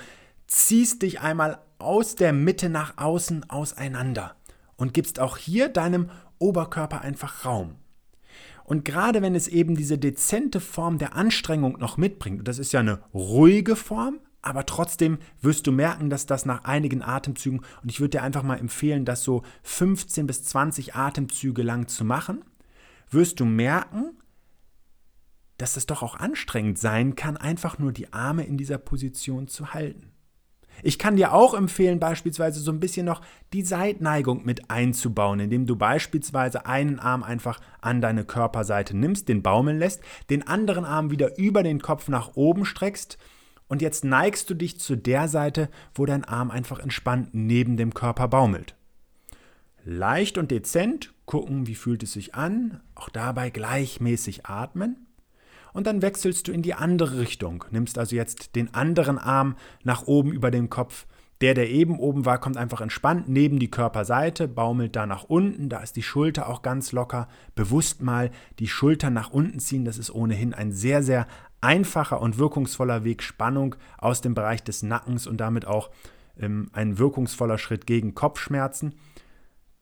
ziehst 0.46 1.02
dich 1.02 1.20
einmal 1.20 1.60
aus 1.78 2.16
der 2.16 2.32
Mitte 2.32 2.68
nach 2.68 2.98
außen 2.98 3.48
auseinander 3.48 4.36
und 4.76 4.92
gibst 4.92 5.20
auch 5.20 5.38
hier 5.38 5.68
deinem 5.68 6.10
Oberkörper 6.38 7.00
einfach 7.00 7.44
Raum. 7.44 7.76
Und 8.64 8.84
gerade 8.84 9.22
wenn 9.22 9.34
es 9.34 9.48
eben 9.48 9.74
diese 9.76 9.96
dezente 9.96 10.60
Form 10.60 10.98
der 10.98 11.14
Anstrengung 11.14 11.78
noch 11.78 11.96
mitbringt, 11.96 12.40
und 12.40 12.48
das 12.48 12.58
ist 12.58 12.72
ja 12.72 12.80
eine 12.80 13.00
ruhige 13.14 13.76
Form, 13.76 14.18
aber 14.42 14.66
trotzdem 14.66 15.18
wirst 15.40 15.66
du 15.66 15.72
merken, 15.72 16.10
dass 16.10 16.26
das 16.26 16.46
nach 16.46 16.64
einigen 16.64 17.02
Atemzügen, 17.02 17.60
und 17.82 17.90
ich 17.90 18.00
würde 18.00 18.18
dir 18.18 18.22
einfach 18.22 18.42
mal 18.42 18.58
empfehlen, 18.58 19.04
das 19.04 19.22
so 19.22 19.42
15 19.62 20.26
bis 20.26 20.44
20 20.44 20.94
Atemzüge 20.94 21.62
lang 21.62 21.88
zu 21.88 22.04
machen, 22.04 22.44
wirst 23.10 23.40
du 23.40 23.44
merken, 23.44 24.16
dass 25.56 25.76
es 25.76 25.86
doch 25.86 26.02
auch 26.02 26.14
anstrengend 26.14 26.78
sein 26.78 27.16
kann, 27.16 27.36
einfach 27.36 27.78
nur 27.78 27.92
die 27.92 28.12
Arme 28.12 28.44
in 28.44 28.56
dieser 28.56 28.78
Position 28.78 29.48
zu 29.48 29.74
halten. 29.74 30.12
Ich 30.84 31.00
kann 31.00 31.16
dir 31.16 31.32
auch 31.32 31.54
empfehlen, 31.54 31.98
beispielsweise 31.98 32.60
so 32.60 32.70
ein 32.70 32.78
bisschen 32.78 33.06
noch 33.06 33.20
die 33.52 33.62
Seitneigung 33.62 34.44
mit 34.44 34.70
einzubauen, 34.70 35.40
indem 35.40 35.66
du 35.66 35.74
beispielsweise 35.74 36.66
einen 36.66 37.00
Arm 37.00 37.24
einfach 37.24 37.60
an 37.80 38.00
deine 38.00 38.24
Körperseite 38.24 38.96
nimmst, 38.96 39.28
den 39.28 39.42
baumeln 39.42 39.78
lässt, 39.78 40.00
den 40.30 40.46
anderen 40.46 40.84
Arm 40.84 41.10
wieder 41.10 41.36
über 41.36 41.64
den 41.64 41.82
Kopf 41.82 42.06
nach 42.06 42.36
oben 42.36 42.64
streckst 42.64 43.18
und 43.68 43.82
jetzt 43.82 44.04
neigst 44.04 44.50
du 44.50 44.54
dich 44.54 44.80
zu 44.80 44.96
der 44.96 45.28
Seite, 45.28 45.68
wo 45.94 46.06
dein 46.06 46.24
Arm 46.24 46.50
einfach 46.50 46.80
entspannt 46.80 47.30
neben 47.32 47.76
dem 47.76 47.94
Körper 47.94 48.28
baumelt. 48.28 48.74
Leicht 49.84 50.38
und 50.38 50.50
dezent 50.50 51.14
gucken, 51.26 51.66
wie 51.66 51.74
fühlt 51.74 52.02
es 52.02 52.12
sich 52.12 52.34
an, 52.34 52.80
auch 52.94 53.08
dabei 53.08 53.50
gleichmäßig 53.50 54.46
atmen 54.46 55.08
und 55.72 55.86
dann 55.86 56.02
wechselst 56.02 56.48
du 56.48 56.52
in 56.52 56.62
die 56.62 56.74
andere 56.74 57.20
Richtung. 57.20 57.64
Nimmst 57.70 57.98
also 57.98 58.16
jetzt 58.16 58.56
den 58.56 58.74
anderen 58.74 59.18
Arm 59.18 59.56
nach 59.84 60.06
oben 60.06 60.32
über 60.32 60.50
den 60.50 60.70
Kopf. 60.70 61.06
Der, 61.40 61.54
der 61.54 61.70
eben 61.70 62.00
oben 62.00 62.24
war, 62.24 62.40
kommt 62.40 62.56
einfach 62.56 62.80
entspannt 62.80 63.28
neben 63.28 63.60
die 63.60 63.70
Körperseite, 63.70 64.48
baumelt 64.48 64.96
da 64.96 65.06
nach 65.06 65.22
unten, 65.22 65.68
da 65.68 65.78
ist 65.78 65.94
die 65.94 66.02
Schulter 66.02 66.48
auch 66.48 66.62
ganz 66.62 66.90
locker. 66.90 67.28
Bewusst 67.54 68.02
mal 68.02 68.32
die 68.58 68.66
Schulter 68.66 69.10
nach 69.10 69.30
unten 69.30 69.60
ziehen, 69.60 69.84
das 69.84 69.98
ist 69.98 70.12
ohnehin 70.12 70.52
ein 70.52 70.72
sehr, 70.72 71.04
sehr 71.04 71.28
einfacher 71.60 72.20
und 72.20 72.38
wirkungsvoller 72.38 73.04
Weg, 73.04 73.22
Spannung 73.22 73.76
aus 73.98 74.20
dem 74.20 74.34
Bereich 74.34 74.62
des 74.62 74.82
Nackens 74.82 75.26
und 75.26 75.38
damit 75.38 75.66
auch 75.66 75.90
ähm, 76.38 76.68
ein 76.72 76.98
wirkungsvoller 76.98 77.58
Schritt 77.58 77.86
gegen 77.86 78.14
Kopfschmerzen. 78.14 78.94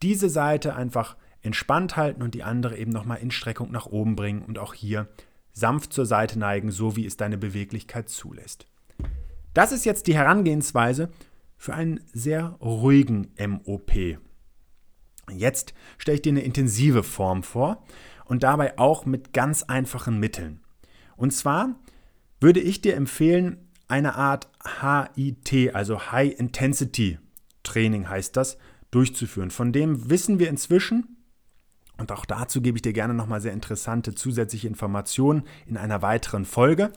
Diese 0.03 0.29
Seite 0.29 0.75
einfach 0.75 1.17
entspannt 1.43 1.97
halten 1.97 2.23
und 2.23 2.35
die 2.35 2.43
andere 2.43 2.77
eben 2.77 2.91
nochmal 2.91 3.19
in 3.19 3.31
Streckung 3.31 3.71
nach 3.71 3.87
oben 3.87 4.17
bringen 4.17 4.43
und 4.43 4.59
auch 4.59 4.75
hier 4.75 5.09
sanft 5.53 5.93
zur 5.93 6.05
Seite 6.05 6.39
neigen, 6.39 6.71
so 6.71 6.97
wie 6.97 7.07
es 7.07 7.17
deine 7.17 7.39
Beweglichkeit 7.39 8.09
zulässt. 8.09 8.67
Das 9.55 9.73
ist 9.73 9.87
jetzt 9.87 10.07
die 10.07 10.15
Herangehensweise 10.15 11.09
für 11.57 11.73
einen 11.73 12.01
sehr 12.13 12.57
ruhigen 12.61 13.33
MOP. 13.39 14.19
Jetzt 15.31 15.75
stelle 15.99 16.17
ich 16.17 16.23
dir 16.23 16.33
eine 16.33 16.43
intensive 16.43 17.03
Form 17.03 17.43
vor 17.43 17.83
und 18.27 18.43
dabei 18.43 18.79
auch 18.79 19.07
mit 19.07 19.33
ganz 19.33 19.63
einfachen 19.63 20.21
Mitteln. 20.21 20.61
Und 21.17 21.33
zwar 21.33 21.77
würde 22.41 22.61
ich 22.61 22.81
dir 22.81 22.95
empfehlen, 22.97 23.59
eine 23.89 24.17
Art 24.17 24.49
HIT, 25.15 25.75
also 25.75 26.11
High 26.13 26.39
Intensity 26.39 27.19
Training 27.63 28.09
heißt 28.09 28.37
das, 28.37 28.59
durchzuführen. 28.91 29.51
Von 29.51 29.73
dem 29.73 30.11
wissen 30.11 30.39
wir 30.39 30.49
inzwischen, 30.49 31.17
und 31.99 32.13
auch 32.13 32.25
dazu 32.25 32.61
gebe 32.61 32.79
ich 32.79 32.83
dir 32.83 32.93
gerne 32.93 33.15
nochmal 33.15 33.41
sehr 33.41 33.53
interessante 33.53 34.15
zusätzliche 34.15 34.69
Informationen 34.69 35.45
in 35.67 35.77
einer 35.77 36.03
weiteren 36.03 36.45
Folge, 36.45 36.93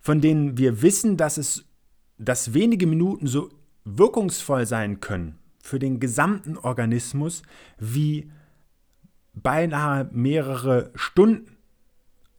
von 0.00 0.20
denen 0.20 0.58
wir 0.58 0.82
wissen, 0.82 1.16
dass 1.16 1.36
es, 1.36 1.64
dass 2.18 2.54
wenige 2.54 2.86
Minuten 2.86 3.26
so 3.26 3.50
wirkungsvoll 3.84 4.66
sein 4.66 5.00
können 5.00 5.38
für 5.62 5.78
den 5.78 6.00
gesamten 6.00 6.56
Organismus 6.56 7.42
wie 7.78 8.30
beinahe 9.32 10.08
mehrere 10.12 10.90
Stunden. 10.94 11.51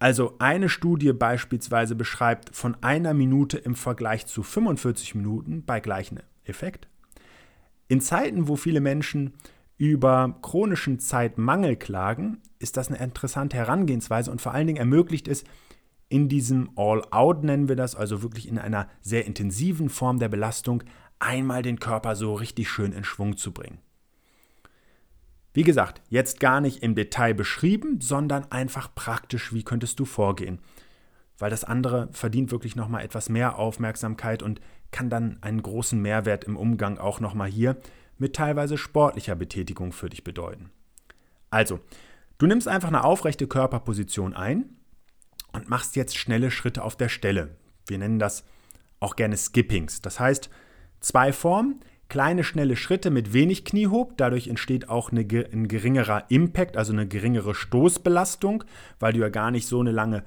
Also 0.03 0.35
eine 0.37 0.67
Studie 0.67 1.13
beispielsweise 1.13 1.95
beschreibt 1.95 2.53
von 2.53 2.75
einer 2.81 3.13
Minute 3.13 3.57
im 3.57 3.73
Vergleich 3.73 4.25
zu 4.25 4.43
45 4.43 5.15
Minuten 5.15 5.63
bei 5.63 5.79
gleichem 5.79 6.19
Effekt. 6.43 6.89
In 7.87 8.01
Zeiten, 8.01 8.49
wo 8.49 8.57
viele 8.57 8.81
Menschen 8.81 9.31
über 9.77 10.37
chronischen 10.41 10.99
Zeitmangel 10.99 11.77
klagen, 11.77 12.39
ist 12.59 12.75
das 12.75 12.89
eine 12.89 13.01
interessante 13.01 13.55
Herangehensweise 13.55 14.29
und 14.29 14.41
vor 14.41 14.53
allen 14.53 14.67
Dingen 14.67 14.79
ermöglicht 14.79 15.29
es, 15.29 15.45
in 16.09 16.27
diesem 16.27 16.71
All-Out 16.75 17.45
nennen 17.45 17.69
wir 17.69 17.77
das, 17.77 17.95
also 17.95 18.21
wirklich 18.21 18.49
in 18.49 18.57
einer 18.59 18.89
sehr 18.99 19.25
intensiven 19.25 19.87
Form 19.87 20.19
der 20.19 20.27
Belastung, 20.27 20.83
einmal 21.19 21.61
den 21.61 21.79
Körper 21.79 22.17
so 22.17 22.33
richtig 22.33 22.69
schön 22.69 22.91
in 22.91 23.05
Schwung 23.05 23.37
zu 23.37 23.53
bringen. 23.53 23.79
Wie 25.53 25.63
gesagt, 25.63 26.01
jetzt 26.09 26.39
gar 26.39 26.61
nicht 26.61 26.81
im 26.81 26.95
Detail 26.95 27.33
beschrieben, 27.33 28.01
sondern 28.01 28.51
einfach 28.51 28.93
praktisch, 28.95 29.53
wie 29.53 29.63
könntest 29.63 29.99
du 29.99 30.05
vorgehen. 30.05 30.59
Weil 31.37 31.51
das 31.51 31.63
andere 31.63 32.09
verdient 32.11 32.51
wirklich 32.51 32.75
nochmal 32.75 33.03
etwas 33.03 33.29
mehr 33.29 33.57
Aufmerksamkeit 33.57 34.41
und 34.41 34.61
kann 34.91 35.09
dann 35.09 35.37
einen 35.41 35.61
großen 35.61 36.01
Mehrwert 36.01 36.43
im 36.43 36.57
Umgang 36.57 36.97
auch 36.97 37.19
nochmal 37.19 37.49
hier 37.49 37.77
mit 38.17 38.35
teilweise 38.35 38.77
sportlicher 38.77 39.35
Betätigung 39.35 39.91
für 39.91 40.09
dich 40.09 40.23
bedeuten. 40.23 40.71
Also, 41.49 41.79
du 42.37 42.47
nimmst 42.47 42.67
einfach 42.67 42.87
eine 42.87 43.03
aufrechte 43.03 43.47
Körperposition 43.47 44.33
ein 44.33 44.77
und 45.51 45.69
machst 45.69 45.95
jetzt 45.95 46.17
schnelle 46.17 46.49
Schritte 46.49 46.83
auf 46.83 46.95
der 46.95 47.09
Stelle. 47.09 47.55
Wir 47.87 47.99
nennen 47.99 48.19
das 48.19 48.43
auch 48.99 49.15
gerne 49.15 49.37
Skippings. 49.37 50.01
Das 50.01 50.19
heißt, 50.19 50.49
zwei 50.99 51.33
Formen, 51.33 51.81
kleine 52.13 52.43
schnelle 52.43 52.75
Schritte 52.75 53.09
mit 53.09 53.33
wenig 53.33 53.65
Kniehob, 53.65 54.17
dadurch 54.17 54.47
entsteht 54.47 54.87
auch 54.87 55.11
eine, 55.11 55.21
ein 55.21 55.67
geringerer 55.67 56.25
Impact, 56.29 56.77
also 56.77 56.93
eine 56.93 57.07
geringere 57.07 57.55
Stoßbelastung, 57.55 58.65
weil 58.99 59.13
du 59.13 59.19
ja 59.21 59.29
gar 59.29 59.49
nicht 59.49 59.65
so 59.65 59.79
eine 59.79 59.89
lange 59.89 60.23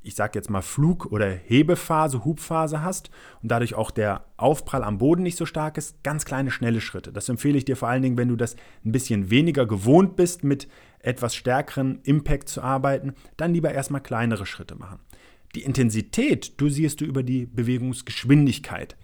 ich 0.00 0.14
sage 0.14 0.32
jetzt 0.34 0.50
mal 0.50 0.62
Flug- 0.62 1.06
oder 1.06 1.28
Hebephase, 1.28 2.24
Hubphase 2.24 2.82
hast 2.82 3.10
und 3.42 3.50
dadurch 3.50 3.74
auch 3.74 3.90
der 3.90 4.26
Aufprall 4.36 4.84
am 4.84 4.98
Boden 4.98 5.22
nicht 5.22 5.38
so 5.38 5.46
stark 5.46 5.78
ist, 5.78 6.04
ganz 6.04 6.26
kleine, 6.26 6.50
schnelle 6.50 6.82
Schritte. 6.82 7.10
Das 7.10 7.30
empfehle 7.30 7.56
ich 7.56 7.64
dir 7.64 7.74
vor 7.74 7.88
allen 7.88 8.02
Dingen, 8.02 8.18
wenn 8.18 8.28
du 8.28 8.36
das 8.36 8.54
ein 8.84 8.92
bisschen 8.92 9.30
weniger 9.30 9.66
gewohnt 9.66 10.14
bist, 10.14 10.44
mit 10.44 10.68
etwas 11.00 11.34
stärkeren 11.34 12.00
Impact 12.02 12.50
zu 12.50 12.60
arbeiten, 12.60 13.14
dann 13.38 13.54
lieber 13.54 13.72
erstmal 13.72 14.02
kleinere 14.02 14.44
Schritte 14.44 14.76
machen. 14.76 15.00
Die 15.54 15.62
Intensität 15.62 16.60
dosierst 16.60 17.00
du 17.00 17.06
über 17.06 17.22
die 17.22 17.46
Bewegungsgeschwindigkeit. 17.46 18.96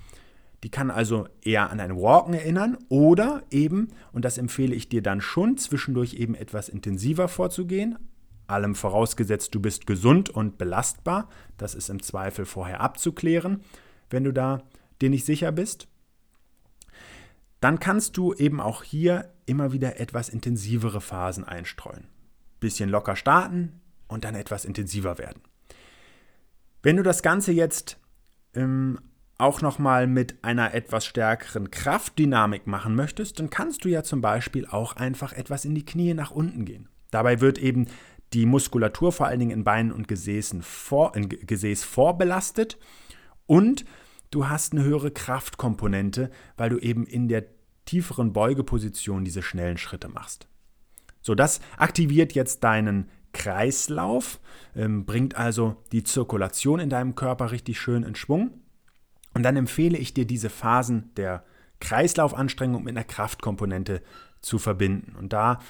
Die 0.62 0.70
kann 0.70 0.90
also 0.90 1.26
eher 1.42 1.70
an 1.70 1.80
ein 1.80 1.96
Walken 1.96 2.34
erinnern 2.34 2.76
oder 2.88 3.42
eben, 3.50 3.88
und 4.12 4.24
das 4.24 4.36
empfehle 4.36 4.74
ich 4.74 4.88
dir 4.88 5.02
dann 5.02 5.20
schon, 5.20 5.56
zwischendurch 5.56 6.14
eben 6.14 6.34
etwas 6.34 6.68
intensiver 6.68 7.28
vorzugehen, 7.28 7.96
allem 8.50 8.74
vorausgesetzt, 8.74 9.54
du 9.54 9.60
bist 9.60 9.86
gesund 9.86 10.28
und 10.28 10.58
belastbar. 10.58 11.28
Das 11.56 11.74
ist 11.74 11.88
im 11.88 12.02
Zweifel 12.02 12.44
vorher 12.44 12.80
abzuklären, 12.80 13.62
wenn 14.10 14.24
du 14.24 14.32
da 14.32 14.62
dir 15.00 15.08
nicht 15.08 15.24
sicher 15.24 15.52
bist. 15.52 15.88
Dann 17.60 17.78
kannst 17.78 18.16
du 18.16 18.34
eben 18.34 18.60
auch 18.60 18.82
hier 18.82 19.32
immer 19.46 19.72
wieder 19.72 20.00
etwas 20.00 20.28
intensivere 20.28 21.00
Phasen 21.00 21.44
einstreuen. 21.44 22.08
Bisschen 22.58 22.90
locker 22.90 23.16
starten 23.16 23.80
und 24.08 24.24
dann 24.24 24.34
etwas 24.34 24.64
intensiver 24.64 25.18
werden. 25.18 25.40
Wenn 26.82 26.96
du 26.96 27.02
das 27.02 27.22
Ganze 27.22 27.52
jetzt 27.52 27.98
ähm, 28.54 28.98
auch 29.40 29.60
nochmal 29.60 30.06
mit 30.06 30.44
einer 30.44 30.74
etwas 30.74 31.04
stärkeren 31.06 31.70
Kraftdynamik 31.70 32.66
machen 32.66 32.94
möchtest, 32.94 33.40
dann 33.40 33.50
kannst 33.50 33.84
du 33.84 33.88
ja 33.88 34.02
zum 34.02 34.20
Beispiel 34.20 34.66
auch 34.66 34.96
einfach 34.96 35.32
etwas 35.32 35.64
in 35.64 35.74
die 35.74 35.84
Knie 35.84 36.14
nach 36.14 36.30
unten 36.30 36.64
gehen. 36.64 36.88
Dabei 37.10 37.40
wird 37.40 37.58
eben 37.58 37.86
die 38.32 38.46
Muskulatur 38.46 39.12
vor 39.12 39.26
allen 39.26 39.40
Dingen 39.40 39.50
in 39.50 39.64
Beinen 39.64 39.92
und 39.92 40.08
Gesäßen 40.08 40.62
vor, 40.62 41.16
in 41.16 41.28
Gesäß 41.28 41.82
vorbelastet 41.84 42.78
und 43.46 43.84
du 44.30 44.48
hast 44.48 44.72
eine 44.72 44.84
höhere 44.84 45.10
Kraftkomponente, 45.10 46.30
weil 46.56 46.70
du 46.70 46.78
eben 46.78 47.04
in 47.04 47.28
der 47.28 47.46
tieferen 47.84 48.32
Beugeposition 48.32 49.24
diese 49.24 49.42
schnellen 49.42 49.78
Schritte 49.78 50.08
machst. 50.08 50.46
So, 51.22 51.34
das 51.34 51.60
aktiviert 51.76 52.32
jetzt 52.32 52.62
deinen 52.62 53.08
Kreislauf, 53.32 54.40
ähm, 54.74 55.04
bringt 55.04 55.36
also 55.36 55.76
die 55.92 56.04
Zirkulation 56.04 56.80
in 56.80 56.90
deinem 56.90 57.14
Körper 57.14 57.50
richtig 57.50 57.80
schön 57.80 58.02
in 58.02 58.14
Schwung. 58.14 58.60
Und 59.34 59.42
dann 59.42 59.56
empfehle 59.56 59.98
ich 59.98 60.14
dir, 60.14 60.26
diese 60.26 60.50
Phasen 60.50 61.10
der 61.16 61.44
Kreislaufanstrengung 61.80 62.84
mit 62.84 62.96
einer 62.96 63.04
Kraftkomponente 63.04 64.02
zu 64.40 64.58
verbinden. 64.58 65.16
Und 65.16 65.32
da 65.32 65.60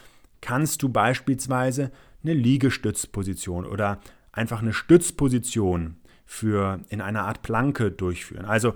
kannst 0.41 0.83
du 0.83 0.89
beispielsweise 0.89 1.91
eine 2.23 2.35
Liegestützposition 2.35 3.67
oder 3.67 4.01
einfach 4.33 4.63
eine 4.63 4.73
Stützposition 4.73 5.97
für 6.25 6.81
in 6.89 7.01
einer 7.01 7.25
Art 7.25 7.43
Planke 7.43 7.91
durchführen. 7.91 8.45
Also 8.45 8.75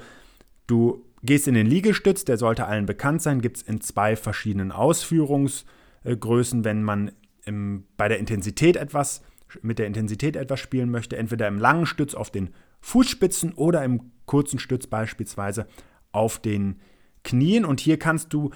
du 0.66 1.04
Gehst 1.24 1.48
in 1.48 1.54
den 1.54 1.66
Liegestütz, 1.66 2.26
der 2.26 2.36
sollte 2.36 2.66
allen 2.66 2.84
bekannt 2.84 3.22
sein, 3.22 3.40
gibt 3.40 3.56
es 3.56 3.62
in 3.62 3.80
zwei 3.80 4.14
verschiedenen 4.14 4.70
Ausführungsgrößen, 4.72 6.64
wenn 6.64 6.82
man 6.82 7.12
im, 7.46 7.84
bei 7.96 8.08
der 8.08 8.18
Intensität 8.18 8.76
etwas, 8.76 9.22
mit 9.62 9.78
der 9.78 9.86
Intensität 9.86 10.36
etwas 10.36 10.60
spielen 10.60 10.90
möchte, 10.90 11.16
entweder 11.16 11.48
im 11.48 11.58
langen 11.58 11.86
Stütz 11.86 12.14
auf 12.14 12.30
den 12.30 12.50
Fußspitzen 12.84 13.54
oder 13.54 13.82
im 13.82 14.12
kurzen 14.26 14.58
Stütz 14.58 14.86
beispielsweise 14.86 15.66
auf 16.12 16.38
den 16.38 16.80
Knien. 17.24 17.64
Und 17.64 17.80
hier 17.80 17.98
kannst 17.98 18.34
du 18.34 18.50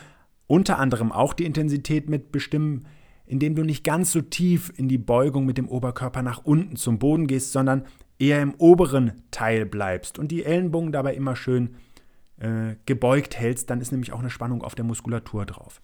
unter 0.47 0.79
anderem 0.79 1.13
auch 1.13 1.33
die 1.33 1.47
Intensität 1.47 2.11
mitbestimmen, 2.11 2.87
indem 3.25 3.55
du 3.55 3.65
nicht 3.65 3.85
ganz 3.85 4.13
so 4.13 4.21
tief 4.21 4.71
in 4.77 4.87
die 4.87 4.99
Beugung 4.99 5.47
mit 5.47 5.57
dem 5.57 5.67
Oberkörper 5.67 6.21
nach 6.21 6.45
unten 6.45 6.77
zum 6.77 6.99
Boden 6.99 7.27
gehst, 7.27 7.53
sondern 7.53 7.87
eher 8.19 8.43
im 8.43 8.55
oberen 8.59 9.23
Teil 9.31 9.65
bleibst 9.65 10.19
und 10.19 10.31
die 10.31 10.45
Ellenbogen 10.45 10.93
dabei 10.93 11.15
immer 11.15 11.35
schön 11.35 11.77
äh, 12.37 12.77
gebeugt 12.85 13.39
hältst, 13.39 13.71
dann 13.71 13.81
ist 13.81 13.93
nämlich 13.93 14.13
auch 14.13 14.21
eine 14.21 14.31
Spannung 14.31 14.63
auf 14.63 14.75
der 14.75 14.85
Muskulatur 14.85 15.47
drauf. 15.47 15.81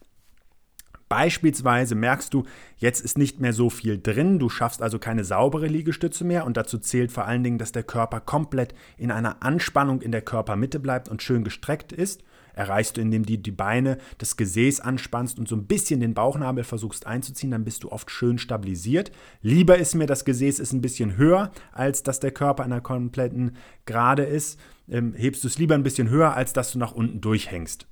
Beispielsweise 1.14 1.94
merkst 1.94 2.34
du, 2.34 2.42
jetzt 2.76 2.98
ist 2.98 3.18
nicht 3.18 3.38
mehr 3.38 3.52
so 3.52 3.70
viel 3.70 4.00
drin, 4.02 4.40
du 4.40 4.48
schaffst 4.48 4.82
also 4.82 4.98
keine 4.98 5.22
saubere 5.22 5.68
Liegestütze 5.68 6.24
mehr 6.24 6.44
und 6.44 6.56
dazu 6.56 6.76
zählt 6.76 7.12
vor 7.12 7.24
allen 7.24 7.44
Dingen, 7.44 7.56
dass 7.56 7.70
der 7.70 7.84
Körper 7.84 8.18
komplett 8.18 8.74
in 8.96 9.12
einer 9.12 9.40
Anspannung 9.44 10.02
in 10.02 10.10
der 10.10 10.22
Körpermitte 10.22 10.80
bleibt 10.80 11.08
und 11.08 11.22
schön 11.22 11.44
gestreckt 11.44 11.92
ist 11.92 12.24
erreichst 12.52 12.96
du, 12.96 13.00
indem 13.00 13.24
du 13.24 13.38
die 13.38 13.50
Beine, 13.52 13.98
das 14.18 14.36
Gesäß 14.36 14.80
anspannst 14.80 15.38
und 15.38 15.48
so 15.48 15.54
ein 15.54 15.66
bisschen 15.66 16.00
den 16.00 16.14
Bauchnabel 16.14 16.64
versuchst 16.64 17.06
einzuziehen, 17.06 17.50
dann 17.50 17.64
bist 17.64 17.84
du 17.84 17.92
oft 17.92 18.10
schön 18.10 18.38
stabilisiert. 18.38 19.12
Lieber 19.42 19.76
ist 19.76 19.94
mir, 19.94 20.06
das 20.06 20.24
Gesäß 20.24 20.58
ist 20.58 20.72
ein 20.72 20.80
bisschen 20.80 21.16
höher, 21.16 21.52
als 21.72 22.02
dass 22.02 22.20
der 22.20 22.30
Körper 22.30 22.64
in 22.64 22.72
einer 22.72 22.80
kompletten 22.80 23.56
Gerade 23.86 24.22
ist. 24.22 24.58
Ähm, 24.88 25.14
hebst 25.14 25.42
du 25.42 25.48
es 25.48 25.58
lieber 25.58 25.74
ein 25.74 25.82
bisschen 25.82 26.10
höher, 26.10 26.34
als 26.36 26.52
dass 26.52 26.72
du 26.72 26.78
nach 26.78 26.92
unten 26.92 27.20
durchhängst. 27.20 27.88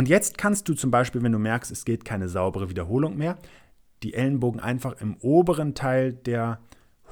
Und 0.00 0.08
jetzt 0.08 0.38
kannst 0.38 0.66
du 0.66 0.72
zum 0.72 0.90
Beispiel, 0.90 1.22
wenn 1.22 1.32
du 1.32 1.38
merkst, 1.38 1.70
es 1.70 1.84
geht 1.84 2.06
keine 2.06 2.30
saubere 2.30 2.70
Wiederholung 2.70 3.18
mehr, 3.18 3.36
die 4.02 4.14
Ellenbogen 4.14 4.58
einfach 4.58 4.98
im 5.02 5.18
oberen 5.18 5.74
Teil 5.74 6.14
der 6.14 6.58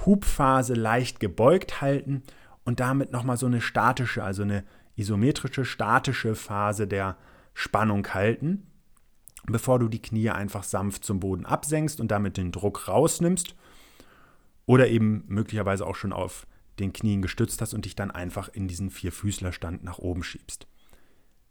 Hubphase 0.06 0.72
leicht 0.72 1.20
gebeugt 1.20 1.82
halten 1.82 2.22
und 2.64 2.80
damit 2.80 3.12
nochmal 3.12 3.36
so 3.36 3.44
eine 3.44 3.60
statische, 3.60 4.24
also 4.24 4.42
eine 4.42 4.64
isometrische, 4.96 5.66
statische 5.66 6.34
Phase 6.34 6.88
der 6.88 7.18
Spannung 7.52 8.08
halten, 8.14 8.66
bevor 9.44 9.78
du 9.78 9.88
die 9.88 10.00
Knie 10.00 10.30
einfach 10.30 10.62
sanft 10.62 11.04
zum 11.04 11.20
Boden 11.20 11.44
absenkst 11.44 12.00
und 12.00 12.10
damit 12.10 12.38
den 12.38 12.52
Druck 12.52 12.88
rausnimmst 12.88 13.54
oder 14.64 14.88
eben 14.88 15.24
möglicherweise 15.26 15.86
auch 15.86 15.94
schon 15.94 16.14
auf 16.14 16.46
den 16.78 16.94
Knien 16.94 17.20
gestützt 17.20 17.60
hast 17.60 17.74
und 17.74 17.84
dich 17.84 17.96
dann 17.96 18.10
einfach 18.10 18.48
in 18.48 18.66
diesen 18.66 18.88
Vierfüßlerstand 18.88 19.84
nach 19.84 19.98
oben 19.98 20.22
schiebst. 20.22 20.66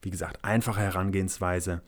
Wie 0.07 0.11
gesagt, 0.11 0.45
einfache 0.45 0.79
Herangehensweise, 0.79 1.81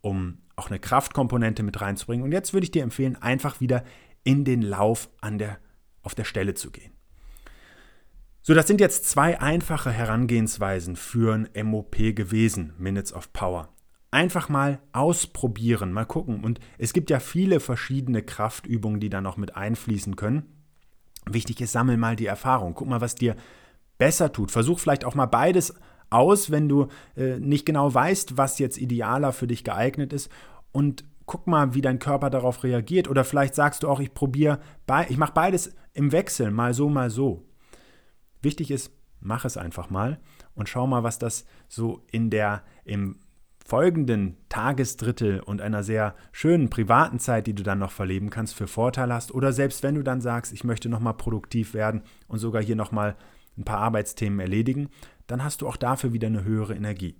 um 0.00 0.38
auch 0.56 0.70
eine 0.70 0.80
Kraftkomponente 0.80 1.62
mit 1.62 1.80
reinzubringen. 1.80 2.24
Und 2.24 2.32
jetzt 2.32 2.52
würde 2.52 2.64
ich 2.64 2.72
dir 2.72 2.82
empfehlen, 2.82 3.14
einfach 3.14 3.60
wieder 3.60 3.84
in 4.24 4.44
den 4.44 4.60
Lauf 4.60 5.08
an 5.20 5.38
der, 5.38 5.60
auf 6.02 6.16
der 6.16 6.24
Stelle 6.24 6.54
zu 6.54 6.72
gehen. 6.72 6.90
So, 8.42 8.54
das 8.54 8.66
sind 8.66 8.80
jetzt 8.80 9.08
zwei 9.08 9.40
einfache 9.40 9.92
Herangehensweisen 9.92 10.96
für 10.96 11.32
ein 11.32 11.48
MOP 11.64 11.94
gewesen, 12.16 12.72
Minutes 12.76 13.12
of 13.12 13.32
Power. 13.32 13.68
Einfach 14.10 14.48
mal 14.48 14.80
ausprobieren, 14.92 15.92
mal 15.92 16.06
gucken. 16.06 16.42
Und 16.42 16.58
es 16.76 16.92
gibt 16.92 17.08
ja 17.08 17.20
viele 17.20 17.60
verschiedene 17.60 18.24
Kraftübungen, 18.24 18.98
die 18.98 19.10
da 19.10 19.20
noch 19.20 19.36
mit 19.36 19.54
einfließen 19.54 20.16
können. 20.16 20.42
Wichtig 21.24 21.60
ist, 21.60 21.70
sammel 21.70 21.98
mal 21.98 22.16
die 22.16 22.26
Erfahrung. 22.26 22.74
Guck 22.74 22.88
mal, 22.88 23.00
was 23.00 23.14
dir 23.14 23.36
besser 23.96 24.32
tut. 24.32 24.50
Versuch 24.50 24.80
vielleicht 24.80 25.04
auch 25.04 25.14
mal 25.14 25.26
beides 25.26 25.72
aus, 26.10 26.50
wenn 26.50 26.68
du 26.68 26.88
äh, 27.16 27.38
nicht 27.38 27.64
genau 27.66 27.92
weißt, 27.92 28.36
was 28.36 28.58
jetzt 28.58 28.78
idealer 28.78 29.32
für 29.32 29.46
dich 29.46 29.64
geeignet 29.64 30.12
ist. 30.12 30.30
Und 30.72 31.04
guck 31.26 31.46
mal, 31.46 31.74
wie 31.74 31.80
dein 31.80 32.00
Körper 32.00 32.28
darauf 32.28 32.64
reagiert. 32.64 33.08
Oder 33.08 33.24
vielleicht 33.24 33.54
sagst 33.54 33.82
du 33.82 33.88
auch, 33.88 34.00
ich 34.00 34.12
probiere, 34.14 34.58
ich 35.08 35.16
mache 35.16 35.32
beides 35.32 35.74
im 35.94 36.12
Wechsel, 36.12 36.50
mal 36.50 36.74
so, 36.74 36.88
mal 36.88 37.08
so. 37.08 37.44
Wichtig 38.42 38.70
ist, 38.70 38.92
mach 39.20 39.44
es 39.44 39.56
einfach 39.56 39.90
mal 39.90 40.18
und 40.54 40.68
schau 40.68 40.86
mal, 40.86 41.02
was 41.02 41.18
das 41.18 41.44
so 41.68 42.02
in 42.10 42.30
der 42.30 42.62
im 42.84 43.20
folgenden 43.64 44.36
Tagesdrittel 44.48 45.38
und 45.38 45.60
einer 45.60 45.84
sehr 45.84 46.16
schönen 46.32 46.70
privaten 46.70 47.20
Zeit, 47.20 47.46
die 47.46 47.54
du 47.54 47.62
dann 47.62 47.78
noch 47.78 47.92
verleben 47.92 48.28
kannst, 48.30 48.56
für 48.56 48.66
Vorteil 48.66 49.12
hast. 49.12 49.32
Oder 49.32 49.52
selbst 49.52 49.84
wenn 49.84 49.94
du 49.94 50.02
dann 50.02 50.20
sagst, 50.20 50.52
ich 50.52 50.64
möchte 50.64 50.88
nochmal 50.88 51.14
produktiv 51.14 51.74
werden 51.74 52.02
und 52.26 52.40
sogar 52.40 52.60
hier 52.60 52.74
nochmal 52.74 53.14
ein 53.56 53.64
paar 53.64 53.78
Arbeitsthemen 53.78 54.40
erledigen, 54.40 54.88
dann 55.30 55.44
hast 55.44 55.62
du 55.62 55.68
auch 55.68 55.76
dafür 55.76 56.12
wieder 56.12 56.28
eine 56.28 56.44
höhere 56.44 56.74
Energie. 56.74 57.16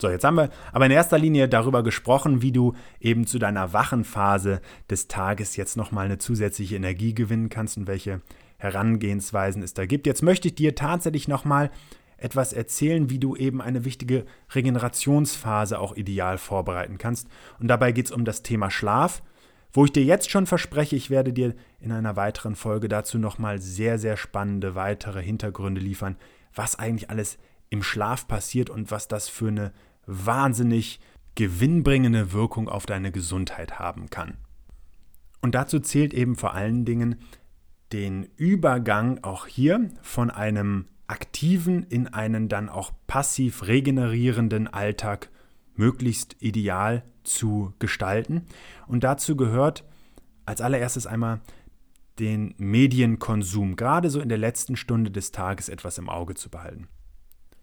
So, 0.00 0.10
jetzt 0.10 0.24
haben 0.24 0.36
wir 0.36 0.50
aber 0.72 0.86
in 0.86 0.92
erster 0.92 1.18
Linie 1.18 1.48
darüber 1.48 1.82
gesprochen, 1.82 2.42
wie 2.42 2.52
du 2.52 2.74
eben 3.00 3.26
zu 3.26 3.38
deiner 3.38 3.72
wachen 3.72 4.04
Phase 4.04 4.60
des 4.90 5.08
Tages 5.08 5.56
jetzt 5.56 5.76
nochmal 5.76 6.04
eine 6.04 6.18
zusätzliche 6.18 6.76
Energie 6.76 7.14
gewinnen 7.14 7.48
kannst 7.48 7.78
und 7.78 7.86
welche 7.86 8.20
Herangehensweisen 8.58 9.62
es 9.62 9.72
da 9.72 9.86
gibt. 9.86 10.06
Jetzt 10.06 10.22
möchte 10.22 10.48
ich 10.48 10.54
dir 10.54 10.74
tatsächlich 10.74 11.28
nochmal 11.28 11.70
etwas 12.18 12.52
erzählen, 12.52 13.08
wie 13.10 13.18
du 13.18 13.36
eben 13.36 13.62
eine 13.62 13.84
wichtige 13.84 14.26
Regenerationsphase 14.54 15.78
auch 15.78 15.96
ideal 15.96 16.38
vorbereiten 16.38 16.98
kannst. 16.98 17.28
Und 17.58 17.68
dabei 17.68 17.92
geht 17.92 18.06
es 18.06 18.12
um 18.12 18.24
das 18.24 18.42
Thema 18.42 18.70
Schlaf, 18.70 19.22
wo 19.72 19.84
ich 19.84 19.92
dir 19.92 20.04
jetzt 20.04 20.30
schon 20.30 20.46
verspreche, 20.46 20.96
ich 20.96 21.10
werde 21.10 21.32
dir 21.32 21.54
in 21.80 21.92
einer 21.92 22.16
weiteren 22.16 22.56
Folge 22.56 22.88
dazu 22.88 23.18
nochmal 23.18 23.60
sehr, 23.60 23.98
sehr 23.98 24.16
spannende 24.16 24.74
weitere 24.74 25.22
Hintergründe 25.22 25.80
liefern, 25.80 26.16
was 26.54 26.78
eigentlich 26.78 27.10
alles 27.10 27.38
im 27.68 27.82
Schlaf 27.82 28.26
passiert 28.26 28.70
und 28.70 28.90
was 28.90 29.08
das 29.08 29.28
für 29.28 29.48
eine 29.48 29.72
wahnsinnig 30.06 31.00
gewinnbringende 31.34 32.32
Wirkung 32.32 32.68
auf 32.68 32.86
deine 32.86 33.12
Gesundheit 33.12 33.78
haben 33.78 34.08
kann. 34.08 34.38
Und 35.42 35.54
dazu 35.54 35.80
zählt 35.80 36.14
eben 36.14 36.36
vor 36.36 36.54
allen 36.54 36.84
Dingen 36.84 37.16
den 37.92 38.24
Übergang 38.36 39.22
auch 39.22 39.46
hier 39.46 39.90
von 40.02 40.30
einem 40.30 40.86
aktiven 41.06 41.84
in 41.84 42.08
einen 42.08 42.48
dann 42.48 42.68
auch 42.68 42.92
passiv 43.06 43.66
regenerierenden 43.66 44.66
Alltag 44.66 45.30
möglichst 45.78 46.36
ideal 46.40 47.04
zu 47.24 47.72
gestalten. 47.78 48.46
Und 48.86 49.04
dazu 49.04 49.36
gehört 49.36 49.84
als 50.44 50.60
allererstes 50.60 51.06
einmal 51.06 51.40
den 52.18 52.54
Medienkonsum, 52.56 53.76
gerade 53.76 54.10
so 54.10 54.20
in 54.20 54.28
der 54.28 54.38
letzten 54.38 54.76
Stunde 54.76 55.10
des 55.10 55.32
Tages 55.32 55.68
etwas 55.68 55.98
im 55.98 56.08
Auge 56.08 56.34
zu 56.34 56.48
behalten. 56.48 56.88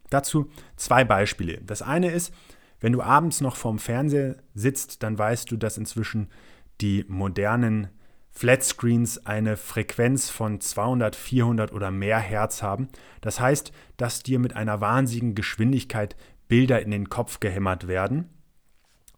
Dazu 0.09 0.49
zwei 0.75 1.03
Beispiele. 1.03 1.61
Das 1.61 1.81
eine 1.81 2.11
ist, 2.11 2.33
wenn 2.79 2.93
du 2.93 3.01
abends 3.01 3.41
noch 3.41 3.55
vorm 3.55 3.79
Fernseher 3.79 4.35
sitzt, 4.53 5.01
dann 5.01 5.17
weißt 5.17 5.49
du, 5.49 5.57
dass 5.57 5.77
inzwischen 5.77 6.27
die 6.81 7.05
modernen 7.07 7.87
Flatscreens 8.29 9.25
eine 9.25 9.57
Frequenz 9.57 10.29
von 10.29 10.59
200, 10.59 11.15
400 11.15 11.71
oder 11.71 11.91
mehr 11.91 12.19
Hertz 12.19 12.61
haben. 12.61 12.89
Das 13.21 13.39
heißt, 13.39 13.71
dass 13.97 14.23
dir 14.23 14.39
mit 14.39 14.55
einer 14.55 14.81
wahnsinnigen 14.81 15.35
Geschwindigkeit 15.35 16.15
Bilder 16.47 16.81
in 16.81 16.91
den 16.91 17.09
Kopf 17.09 17.39
gehämmert 17.39 17.87
werden, 17.87 18.29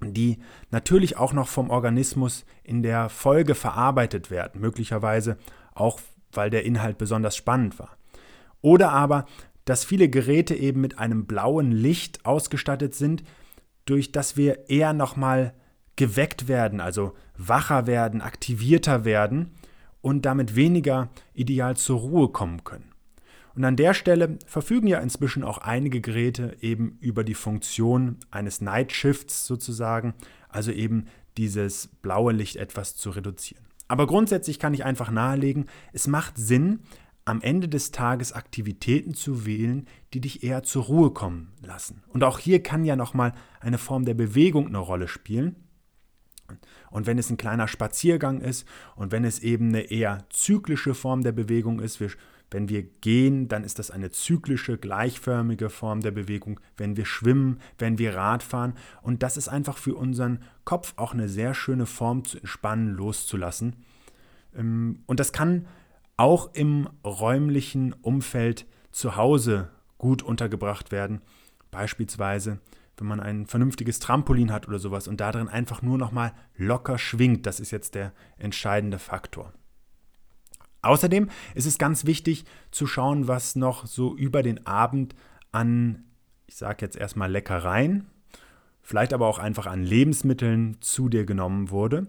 die 0.01 0.39
natürlich 0.71 1.17
auch 1.17 1.33
noch 1.33 1.47
vom 1.47 1.69
Organismus 1.69 2.45
in 2.63 2.83
der 2.83 3.09
Folge 3.09 3.55
verarbeitet 3.55 4.31
werden, 4.31 4.61
möglicherweise 4.61 5.37
auch, 5.73 5.99
weil 6.31 6.49
der 6.49 6.65
Inhalt 6.65 6.97
besonders 6.97 7.35
spannend 7.35 7.79
war. 7.79 7.97
Oder 8.61 8.91
aber, 8.91 9.25
dass 9.65 9.85
viele 9.85 10.09
Geräte 10.09 10.55
eben 10.55 10.81
mit 10.81 10.99
einem 10.99 11.25
blauen 11.25 11.71
Licht 11.71 12.25
ausgestattet 12.25 12.93
sind, 12.93 13.23
durch 13.85 14.11
das 14.11 14.37
wir 14.37 14.69
eher 14.69 14.93
nochmal 14.93 15.53
geweckt 15.95 16.47
werden, 16.47 16.81
also 16.81 17.13
wacher 17.37 17.87
werden, 17.87 18.21
aktivierter 18.21 19.05
werden 19.05 19.51
und 20.01 20.25
damit 20.25 20.55
weniger 20.55 21.09
ideal 21.33 21.77
zur 21.77 21.99
Ruhe 21.99 22.29
kommen 22.29 22.63
können. 22.63 22.94
Und 23.55 23.63
an 23.63 23.77
der 23.77 23.93
Stelle 23.93 24.37
verfügen 24.45 24.87
ja 24.87 24.99
inzwischen 24.99 25.43
auch 25.43 25.59
einige 25.59 26.01
Geräte 26.01 26.57
eben 26.59 26.97
über 26.99 27.23
die 27.23 27.33
Funktion 27.33 28.17
eines 28.29 28.59
Night 28.61 28.91
Shifts 28.91 29.45
sozusagen, 29.47 30.13
also 30.49 30.71
eben 30.71 31.05
dieses 31.37 31.87
blaue 32.01 32.33
Licht 32.33 32.57
etwas 32.57 32.95
zu 32.95 33.11
reduzieren. 33.11 33.63
Aber 33.87 34.07
grundsätzlich 34.07 34.59
kann 34.59 34.73
ich 34.73 34.83
einfach 34.83 35.11
nahelegen, 35.11 35.67
es 35.93 36.07
macht 36.07 36.37
Sinn, 36.37 36.79
am 37.25 37.41
Ende 37.41 37.67
des 37.67 37.91
Tages 37.91 38.33
Aktivitäten 38.33 39.15
zu 39.15 39.47
wählen, 39.47 39.87
die 40.13 40.21
dich 40.21 40.43
eher 40.43 40.61
zur 40.61 40.83
Ruhe 40.83 41.11
kommen 41.11 41.53
lassen. 41.61 42.03
Und 42.09 42.23
auch 42.23 42.37
hier 42.37 42.61
kann 42.61 42.85
ja 42.85 42.95
nochmal 42.95 43.33
eine 43.59 43.79
Form 43.79 44.05
der 44.05 44.13
Bewegung 44.13 44.67
eine 44.67 44.77
Rolle 44.77 45.07
spielen. 45.07 45.55
Und 46.91 47.07
wenn 47.07 47.17
es 47.17 47.31
ein 47.31 47.37
kleiner 47.37 47.67
Spaziergang 47.67 48.41
ist 48.41 48.67
und 48.95 49.11
wenn 49.11 49.25
es 49.25 49.39
eben 49.39 49.69
eine 49.69 49.89
eher 49.89 50.25
zyklische 50.29 50.93
Form 50.93 51.23
der 51.23 51.31
Bewegung 51.31 51.79
ist, 51.79 51.99
wir, 51.99 52.11
wenn 52.55 52.69
wir 52.69 52.83
gehen, 52.83 53.49
dann 53.49 53.65
ist 53.65 53.79
das 53.79 53.91
eine 53.91 54.11
zyklische, 54.11 54.77
gleichförmige 54.77 55.69
Form 55.69 55.99
der 55.99 56.11
Bewegung. 56.11 56.61
Wenn 56.77 56.95
wir 56.95 57.05
schwimmen, 57.05 57.59
wenn 57.77 57.97
wir 57.97 58.15
Rad 58.15 58.43
fahren. 58.43 58.75
Und 59.01 59.23
das 59.23 59.35
ist 59.35 59.49
einfach 59.49 59.77
für 59.77 59.93
unseren 59.93 60.39
Kopf 60.63 60.93
auch 60.95 61.13
eine 61.13 61.27
sehr 61.27 61.53
schöne 61.53 61.85
Form 61.85 62.23
zu 62.23 62.37
entspannen, 62.37 62.93
loszulassen. 62.95 63.75
Ähm, 64.55 65.03
und 65.05 65.19
das 65.19 65.33
kann 65.33 65.67
auch 66.15 66.53
im 66.53 66.87
räumlichen 67.03 67.91
Umfeld 67.91 68.65
zu 68.93 69.17
Hause 69.17 69.67
gut 69.97 70.23
untergebracht 70.23 70.93
werden. 70.93 71.19
Beispielsweise, 71.71 72.59
wenn 72.95 73.07
man 73.07 73.19
ein 73.19 73.47
vernünftiges 73.47 73.99
Trampolin 73.99 74.53
hat 74.53 74.65
oder 74.65 74.79
sowas 74.79 75.09
und 75.09 75.19
darin 75.19 75.49
einfach 75.49 75.81
nur 75.81 75.97
noch 75.97 76.13
mal 76.13 76.31
locker 76.55 76.99
schwingt. 76.99 77.45
Das 77.47 77.59
ist 77.59 77.71
jetzt 77.71 77.95
der 77.95 78.13
entscheidende 78.37 78.97
Faktor. 78.97 79.51
Außerdem 80.85 81.29
ist 81.55 81.65
es 81.65 81.77
ganz 81.77 82.05
wichtig 82.05 82.45
zu 82.71 82.87
schauen, 82.87 83.27
was 83.27 83.55
noch 83.55 83.85
so 83.85 84.15
über 84.15 84.43
den 84.43 84.65
Abend 84.65 85.15
an, 85.51 86.03
ich 86.47 86.55
sage 86.55 86.77
jetzt 86.81 86.95
erstmal 86.95 87.31
Leckereien, 87.31 88.05
vielleicht 88.81 89.13
aber 89.13 89.27
auch 89.27 89.39
einfach 89.39 89.65
an 89.65 89.83
Lebensmitteln 89.83 90.77
zu 90.81 91.09
dir 91.09 91.25
genommen 91.25 91.71
wurde. 91.71 92.07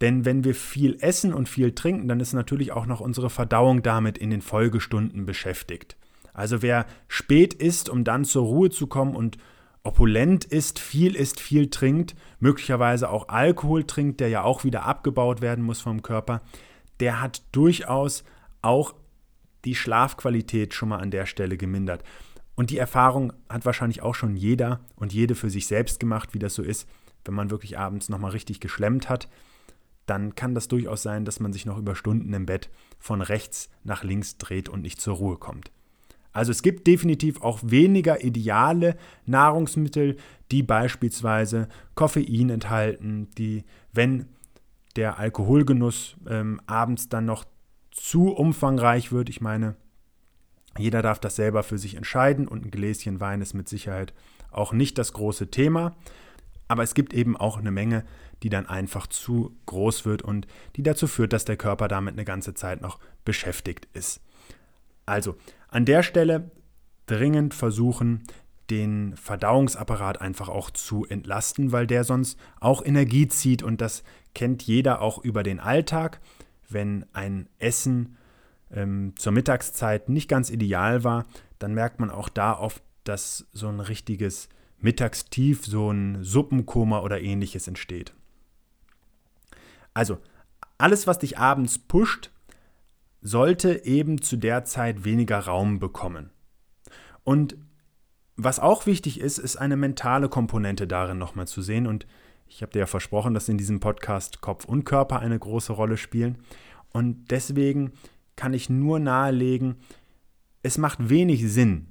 Denn 0.00 0.24
wenn 0.24 0.44
wir 0.44 0.54
viel 0.54 0.96
essen 1.00 1.34
und 1.34 1.48
viel 1.48 1.72
trinken, 1.72 2.08
dann 2.08 2.20
ist 2.20 2.32
natürlich 2.32 2.72
auch 2.72 2.86
noch 2.86 3.00
unsere 3.00 3.28
Verdauung 3.28 3.82
damit 3.82 4.16
in 4.16 4.30
den 4.30 4.40
Folgestunden 4.40 5.26
beschäftigt. 5.26 5.96
Also 6.32 6.62
wer 6.62 6.86
spät 7.06 7.52
isst, 7.52 7.90
um 7.90 8.02
dann 8.02 8.24
zur 8.24 8.44
Ruhe 8.44 8.70
zu 8.70 8.86
kommen 8.86 9.14
und 9.14 9.36
opulent 9.82 10.46
ist, 10.46 10.78
viel 10.78 11.14
isst, 11.14 11.38
viel 11.38 11.68
trinkt, 11.68 12.14
möglicherweise 12.38 13.10
auch 13.10 13.28
Alkohol 13.28 13.84
trinkt, 13.84 14.20
der 14.20 14.28
ja 14.28 14.42
auch 14.42 14.64
wieder 14.64 14.84
abgebaut 14.84 15.42
werden 15.42 15.64
muss 15.64 15.82
vom 15.82 16.02
Körper, 16.02 16.40
der 17.00 17.20
hat 17.20 17.42
durchaus 17.52 18.24
auch 18.62 18.94
die 19.64 19.74
Schlafqualität 19.74 20.74
schon 20.74 20.90
mal 20.90 20.98
an 20.98 21.10
der 21.10 21.26
Stelle 21.26 21.56
gemindert. 21.56 22.02
Und 22.54 22.70
die 22.70 22.78
Erfahrung 22.78 23.32
hat 23.48 23.64
wahrscheinlich 23.64 24.02
auch 24.02 24.14
schon 24.14 24.36
jeder 24.36 24.80
und 24.96 25.12
jede 25.12 25.34
für 25.34 25.50
sich 25.50 25.66
selbst 25.66 26.00
gemacht, 26.00 26.34
wie 26.34 26.38
das 26.38 26.54
so 26.54 26.62
ist, 26.62 26.88
wenn 27.24 27.34
man 27.34 27.50
wirklich 27.50 27.78
abends 27.78 28.08
nochmal 28.08 28.32
richtig 28.32 28.60
geschlemmt 28.60 29.08
hat. 29.08 29.28
Dann 30.06 30.34
kann 30.34 30.54
das 30.54 30.68
durchaus 30.68 31.02
sein, 31.02 31.24
dass 31.24 31.40
man 31.40 31.52
sich 31.52 31.66
noch 31.66 31.78
über 31.78 31.94
Stunden 31.94 32.32
im 32.32 32.46
Bett 32.46 32.70
von 32.98 33.22
rechts 33.22 33.70
nach 33.84 34.02
links 34.02 34.36
dreht 34.38 34.68
und 34.68 34.82
nicht 34.82 35.00
zur 35.00 35.16
Ruhe 35.16 35.36
kommt. 35.36 35.70
Also 36.32 36.52
es 36.52 36.62
gibt 36.62 36.86
definitiv 36.86 37.40
auch 37.42 37.60
weniger 37.62 38.22
ideale 38.22 38.96
Nahrungsmittel, 39.26 40.16
die 40.50 40.62
beispielsweise 40.62 41.68
Koffein 41.94 42.50
enthalten, 42.50 43.28
die, 43.36 43.64
wenn 43.92 44.26
der 44.96 45.18
Alkoholgenuss 45.18 46.16
ähm, 46.28 46.60
abends 46.66 47.08
dann 47.08 47.24
noch 47.24 47.44
zu 47.90 48.28
umfangreich 48.28 49.12
wird. 49.12 49.28
Ich 49.28 49.40
meine, 49.40 49.76
jeder 50.78 51.02
darf 51.02 51.18
das 51.18 51.36
selber 51.36 51.62
für 51.62 51.78
sich 51.78 51.94
entscheiden 51.94 52.48
und 52.48 52.64
ein 52.64 52.70
Gläschen 52.70 53.20
Wein 53.20 53.40
ist 53.40 53.54
mit 53.54 53.68
Sicherheit 53.68 54.12
auch 54.50 54.72
nicht 54.72 54.98
das 54.98 55.12
große 55.12 55.50
Thema. 55.50 55.96
Aber 56.68 56.82
es 56.84 56.94
gibt 56.94 57.12
eben 57.12 57.36
auch 57.36 57.58
eine 57.58 57.72
Menge, 57.72 58.04
die 58.42 58.48
dann 58.48 58.66
einfach 58.66 59.06
zu 59.06 59.56
groß 59.66 60.04
wird 60.04 60.22
und 60.22 60.46
die 60.76 60.82
dazu 60.82 61.06
führt, 61.08 61.32
dass 61.32 61.44
der 61.44 61.56
Körper 61.56 61.88
damit 61.88 62.14
eine 62.14 62.24
ganze 62.24 62.54
Zeit 62.54 62.80
noch 62.80 62.98
beschäftigt 63.24 63.88
ist. 63.92 64.20
Also 65.04 65.36
an 65.68 65.84
der 65.84 66.02
Stelle 66.02 66.50
dringend 67.06 67.54
versuchen, 67.54 68.22
den 68.70 69.16
Verdauungsapparat 69.16 70.20
einfach 70.20 70.48
auch 70.48 70.70
zu 70.70 71.04
entlasten, 71.04 71.72
weil 71.72 71.88
der 71.88 72.04
sonst 72.04 72.38
auch 72.60 72.84
Energie 72.84 73.26
zieht 73.26 73.64
und 73.64 73.80
das 73.80 74.04
kennt 74.34 74.62
jeder 74.62 75.00
auch 75.00 75.18
über 75.18 75.42
den 75.42 75.60
Alltag. 75.60 76.20
Wenn 76.68 77.04
ein 77.12 77.48
Essen 77.58 78.16
ähm, 78.70 79.14
zur 79.16 79.32
Mittagszeit 79.32 80.08
nicht 80.08 80.28
ganz 80.28 80.50
ideal 80.50 81.04
war, 81.04 81.26
dann 81.58 81.74
merkt 81.74 82.00
man 82.00 82.10
auch 82.10 82.28
da 82.28 82.58
oft, 82.58 82.82
dass 83.04 83.46
so 83.52 83.68
ein 83.68 83.80
richtiges 83.80 84.48
Mittagstief, 84.78 85.66
so 85.66 85.90
ein 85.90 86.22
Suppenkoma 86.22 87.00
oder 87.00 87.20
ähnliches 87.20 87.68
entsteht. 87.68 88.14
Also 89.92 90.18
alles, 90.78 91.06
was 91.06 91.18
dich 91.18 91.38
abends 91.38 91.78
pusht, 91.78 92.30
sollte 93.20 93.84
eben 93.84 94.22
zu 94.22 94.36
der 94.36 94.64
Zeit 94.64 95.04
weniger 95.04 95.40
Raum 95.40 95.78
bekommen. 95.78 96.30
Und 97.24 97.56
was 98.36 98.58
auch 98.58 98.86
wichtig 98.86 99.20
ist, 99.20 99.38
ist 99.38 99.56
eine 99.56 99.76
mentale 99.76 100.30
Komponente 100.30 100.86
darin 100.86 101.18
nochmal 101.18 101.46
zu 101.46 101.60
sehen. 101.60 101.86
Und 101.86 102.06
ich 102.50 102.62
habe 102.62 102.72
dir 102.72 102.80
ja 102.80 102.86
versprochen, 102.86 103.32
dass 103.32 103.48
in 103.48 103.58
diesem 103.58 103.78
Podcast 103.78 104.40
Kopf 104.40 104.64
und 104.64 104.84
Körper 104.84 105.20
eine 105.20 105.38
große 105.38 105.72
Rolle 105.72 105.96
spielen. 105.96 106.38
Und 106.92 107.30
deswegen 107.30 107.92
kann 108.34 108.52
ich 108.52 108.68
nur 108.68 108.98
nahelegen, 108.98 109.76
es 110.62 110.76
macht 110.76 111.08
wenig 111.08 111.50
Sinn, 111.50 111.86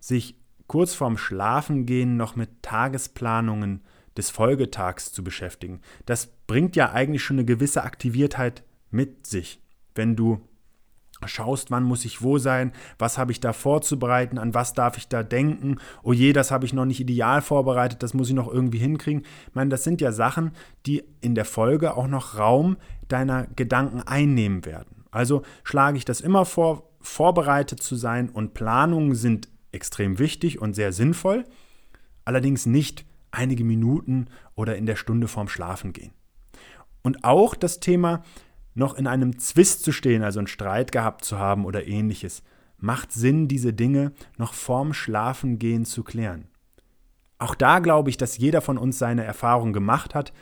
sich 0.00 0.40
kurz 0.66 0.94
vorm 0.94 1.18
Schlafengehen 1.18 2.16
noch 2.16 2.36
mit 2.36 2.62
Tagesplanungen 2.62 3.82
des 4.16 4.30
Folgetags 4.30 5.12
zu 5.12 5.22
beschäftigen. 5.22 5.82
Das 6.06 6.26
bringt 6.46 6.74
ja 6.74 6.92
eigentlich 6.92 7.22
schon 7.22 7.36
eine 7.36 7.44
gewisse 7.44 7.84
Aktiviertheit 7.84 8.64
mit 8.90 9.26
sich, 9.26 9.60
wenn 9.94 10.16
du 10.16 10.40
schaust, 11.24 11.70
wann 11.70 11.82
muss 11.82 12.04
ich 12.04 12.22
wo 12.22 12.38
sein, 12.38 12.72
was 12.98 13.18
habe 13.18 13.32
ich 13.32 13.40
da 13.40 13.52
vorzubereiten, 13.52 14.38
an 14.38 14.54
was 14.54 14.74
darf 14.74 14.98
ich 14.98 15.08
da 15.08 15.22
denken, 15.22 15.78
oh 16.02 16.12
je, 16.12 16.32
das 16.32 16.50
habe 16.50 16.66
ich 16.66 16.72
noch 16.72 16.84
nicht 16.84 17.00
ideal 17.00 17.40
vorbereitet, 17.40 18.02
das 18.02 18.14
muss 18.14 18.28
ich 18.28 18.34
noch 18.34 18.52
irgendwie 18.52 18.78
hinkriegen. 18.78 19.22
Ich 19.48 19.54
meine, 19.54 19.70
das 19.70 19.84
sind 19.84 20.00
ja 20.00 20.12
Sachen, 20.12 20.52
die 20.84 21.04
in 21.20 21.34
der 21.34 21.44
Folge 21.44 21.96
auch 21.96 22.08
noch 22.08 22.38
Raum 22.38 22.76
deiner 23.08 23.46
Gedanken 23.56 24.02
einnehmen 24.02 24.64
werden. 24.64 25.04
Also 25.10 25.42
schlage 25.64 25.96
ich 25.96 26.04
das 26.04 26.20
immer 26.20 26.44
vor, 26.44 26.90
vorbereitet 27.00 27.82
zu 27.82 27.96
sein 27.96 28.28
und 28.28 28.54
Planungen 28.54 29.14
sind 29.14 29.48
extrem 29.72 30.18
wichtig 30.18 30.60
und 30.60 30.74
sehr 30.74 30.92
sinnvoll, 30.92 31.44
allerdings 32.24 32.66
nicht 32.66 33.06
einige 33.30 33.64
Minuten 33.64 34.26
oder 34.54 34.76
in 34.76 34.86
der 34.86 34.96
Stunde 34.96 35.28
vorm 35.28 35.48
Schlafen 35.48 35.92
gehen. 35.92 36.12
Und 37.02 37.24
auch 37.24 37.54
das 37.54 37.78
Thema, 37.78 38.24
noch 38.76 38.94
in 38.94 39.06
einem 39.06 39.38
Zwist 39.38 39.82
zu 39.82 39.90
stehen, 39.90 40.22
also 40.22 40.38
einen 40.38 40.46
Streit 40.46 40.92
gehabt 40.92 41.24
zu 41.24 41.38
haben 41.38 41.64
oder 41.64 41.86
ähnliches, 41.86 42.42
macht 42.78 43.10
Sinn, 43.10 43.48
diese 43.48 43.72
Dinge 43.72 44.12
noch 44.36 44.52
vorm 44.52 44.92
Schlafengehen 44.92 45.86
zu 45.86 46.04
klären. 46.04 46.46
Auch 47.38 47.54
da 47.54 47.80
glaube 47.80 48.10
ich, 48.10 48.18
dass 48.18 48.36
jeder 48.36 48.60
von 48.60 48.78
uns 48.78 48.98
seine 48.98 49.24
Erfahrung 49.24 49.72
gemacht 49.72 50.14
hat, 50.14 50.32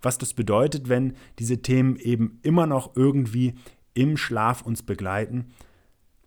was 0.00 0.18
das 0.18 0.34
bedeutet, 0.34 0.88
wenn 0.88 1.14
diese 1.38 1.62
Themen 1.62 1.96
eben 1.96 2.38
immer 2.42 2.66
noch 2.66 2.96
irgendwie 2.96 3.54
im 3.92 4.16
Schlaf 4.16 4.62
uns 4.62 4.82
begleiten. 4.82 5.52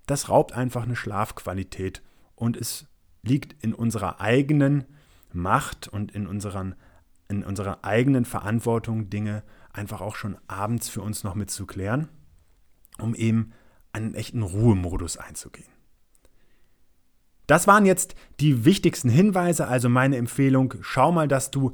Das 0.05 0.29
raubt 0.29 0.51
einfach 0.51 0.83
eine 0.83 0.97
Schlafqualität 0.97 2.03
und 2.35 2.57
es 2.57 2.87
liegt 3.21 3.63
in 3.63 3.73
unserer 3.73 4.19
eigenen 4.19 4.83
Macht 5.31 5.87
und 5.87 6.11
in, 6.11 6.27
unseren, 6.27 6.75
in 7.29 7.43
unserer 7.43 7.85
eigenen 7.85 8.25
Verantwortung, 8.25 9.09
Dinge 9.09 9.43
einfach 9.73 10.01
auch 10.01 10.15
schon 10.15 10.37
abends 10.47 10.87
für 10.89 11.01
uns 11.01 11.23
noch 11.23 11.35
mit 11.35 11.51
zu 11.51 11.65
klären, 11.65 12.07
um 12.99 13.15
eben 13.15 13.51
einen 13.91 14.13
echten 14.15 14.41
Ruhemodus 14.41 15.17
einzugehen. 15.17 15.67
Das 17.47 17.67
waren 17.67 17.85
jetzt 17.85 18.15
die 18.39 18.63
wichtigsten 18.63 19.09
Hinweise, 19.09 19.67
also 19.67 19.89
meine 19.89 20.17
Empfehlung, 20.17 20.75
schau 20.81 21.11
mal, 21.11 21.27
dass 21.27 21.51
du 21.51 21.73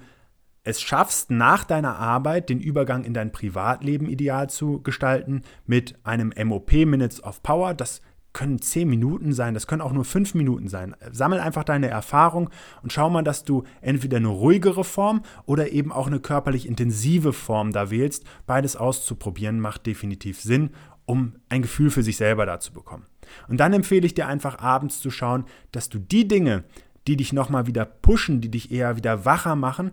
es 0.63 0.81
schaffst, 0.81 1.31
nach 1.31 1.63
deiner 1.63 1.97
Arbeit 1.97 2.49
den 2.49 2.59
Übergang 2.59 3.03
in 3.03 3.13
dein 3.13 3.31
Privatleben 3.31 4.07
ideal 4.07 4.49
zu 4.49 4.81
gestalten 4.81 5.43
mit 5.65 5.95
einem 6.03 6.33
MOP 6.43 6.71
Minutes 6.71 7.23
of 7.23 7.43
Power. 7.43 7.73
Das 7.73 8.01
können 8.33 8.61
zehn 8.61 8.87
Minuten 8.87 9.33
sein, 9.33 9.53
das 9.53 9.67
können 9.67 9.81
auch 9.81 9.91
nur 9.91 10.05
fünf 10.05 10.35
Minuten 10.35 10.67
sein. 10.67 10.95
Sammel 11.11 11.39
einfach 11.39 11.63
deine 11.63 11.87
Erfahrung 11.87 12.49
und 12.83 12.93
schau 12.93 13.09
mal, 13.09 13.23
dass 13.23 13.43
du 13.43 13.63
entweder 13.81 14.17
eine 14.17 14.27
ruhigere 14.27 14.83
Form 14.83 15.23
oder 15.45 15.71
eben 15.71 15.91
auch 15.91 16.07
eine 16.07 16.19
körperlich 16.19 16.67
intensive 16.67 17.33
Form 17.33 17.71
da 17.71 17.89
wählst. 17.89 18.25
Beides 18.45 18.75
auszuprobieren 18.75 19.59
macht 19.59 19.85
definitiv 19.85 20.39
Sinn, 20.41 20.71
um 21.05 21.33
ein 21.49 21.63
Gefühl 21.63 21.89
für 21.89 22.03
sich 22.03 22.17
selber 22.17 22.45
da 22.45 22.59
zu 22.59 22.71
bekommen. 22.71 23.07
Und 23.47 23.57
dann 23.57 23.73
empfehle 23.73 24.05
ich 24.05 24.13
dir 24.13 24.27
einfach 24.27 24.59
abends 24.59 24.99
zu 24.99 25.09
schauen, 25.09 25.45
dass 25.71 25.89
du 25.89 25.99
die 25.99 26.27
Dinge, 26.27 26.63
die 27.07 27.17
dich 27.17 27.33
nochmal 27.33 27.65
wieder 27.65 27.85
pushen, 27.85 28.41
die 28.41 28.51
dich 28.51 28.71
eher 28.71 28.95
wieder 28.95 29.25
wacher 29.25 29.55
machen, 29.55 29.91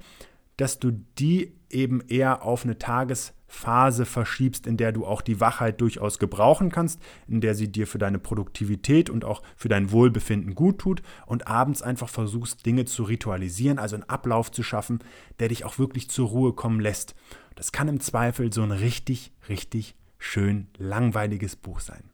dass 0.59 0.79
du 0.79 0.93
die 1.19 1.53
eben 1.71 2.01
eher 2.01 2.43
auf 2.43 2.65
eine 2.65 2.79
Tagesphase 2.79 4.05
verschiebst, 4.05 4.67
in 4.67 4.77
der 4.77 4.93
du 4.93 5.05
auch 5.05 5.23
die 5.23 5.41
Wachheit 5.41 5.81
durchaus 5.81 6.19
gebrauchen 6.19 6.71
kannst, 6.71 7.01
in 7.29 7.41
der 7.41 7.55
sie 7.55 7.71
dir 7.71 7.87
für 7.87 7.99
deine 7.99 8.19
Produktivität 8.19 9.11
und 9.11 9.25
auch 9.25 9.43
für 9.57 9.69
dein 9.69 9.91
Wohlbefinden 9.91 10.55
gut 10.55 10.79
tut 10.79 11.03
und 11.27 11.47
abends 11.47 11.83
einfach 11.83 12.09
versuchst, 12.09 12.67
Dinge 12.67 12.85
zu 12.85 13.05
ritualisieren, 13.05 13.79
also 13.79 13.97
einen 13.97 14.09
Ablauf 14.09 14.51
zu 14.51 14.63
schaffen, 14.63 15.01
der 15.39 15.49
dich 15.49 15.65
auch 15.65 15.79
wirklich 15.79 16.11
zur 16.11 16.29
Ruhe 16.29 16.53
kommen 16.53 16.81
lässt. 16.81 17.15
Das 17.55 17.73
kann 17.73 17.89
im 17.89 18.01
Zweifel 18.01 18.53
so 18.53 18.63
ein 18.63 18.73
richtig, 18.73 19.33
richtig 19.49 19.97
schön 20.19 20.69
langweiliges 20.79 21.57
Buch 21.57 21.81
sein. 21.81 22.11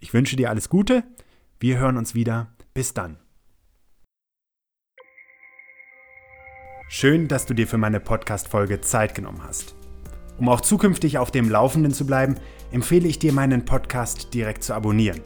Ich 0.00 0.12
wünsche 0.12 0.36
dir 0.36 0.50
alles 0.50 0.68
Gute. 0.68 1.04
Wir 1.58 1.78
hören 1.78 1.96
uns 1.96 2.14
wieder. 2.14 2.54
Bis 2.74 2.92
dann. 2.92 3.25
Schön, 6.88 7.26
dass 7.26 7.46
du 7.46 7.54
dir 7.54 7.66
für 7.66 7.78
meine 7.78 7.98
Podcast-Folge 7.98 8.80
Zeit 8.80 9.14
genommen 9.14 9.42
hast. 9.42 9.74
Um 10.38 10.48
auch 10.48 10.60
zukünftig 10.60 11.18
auf 11.18 11.32
dem 11.32 11.50
Laufenden 11.50 11.92
zu 11.92 12.06
bleiben, 12.06 12.36
empfehle 12.70 13.08
ich 13.08 13.18
dir, 13.18 13.32
meinen 13.32 13.64
Podcast 13.64 14.32
direkt 14.34 14.62
zu 14.62 14.72
abonnieren. 14.72 15.20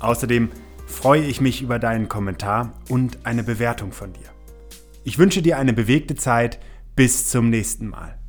Außerdem 0.00 0.50
freue 0.86 1.22
ich 1.22 1.40
mich 1.40 1.62
über 1.62 1.78
deinen 1.78 2.08
Kommentar 2.08 2.72
und 2.88 3.24
eine 3.24 3.44
Bewertung 3.44 3.92
von 3.92 4.12
dir. 4.12 4.30
Ich 5.04 5.18
wünsche 5.18 5.42
dir 5.42 5.58
eine 5.58 5.72
bewegte 5.72 6.16
Zeit. 6.16 6.58
Bis 6.96 7.30
zum 7.30 7.50
nächsten 7.50 7.88
Mal. 7.88 8.19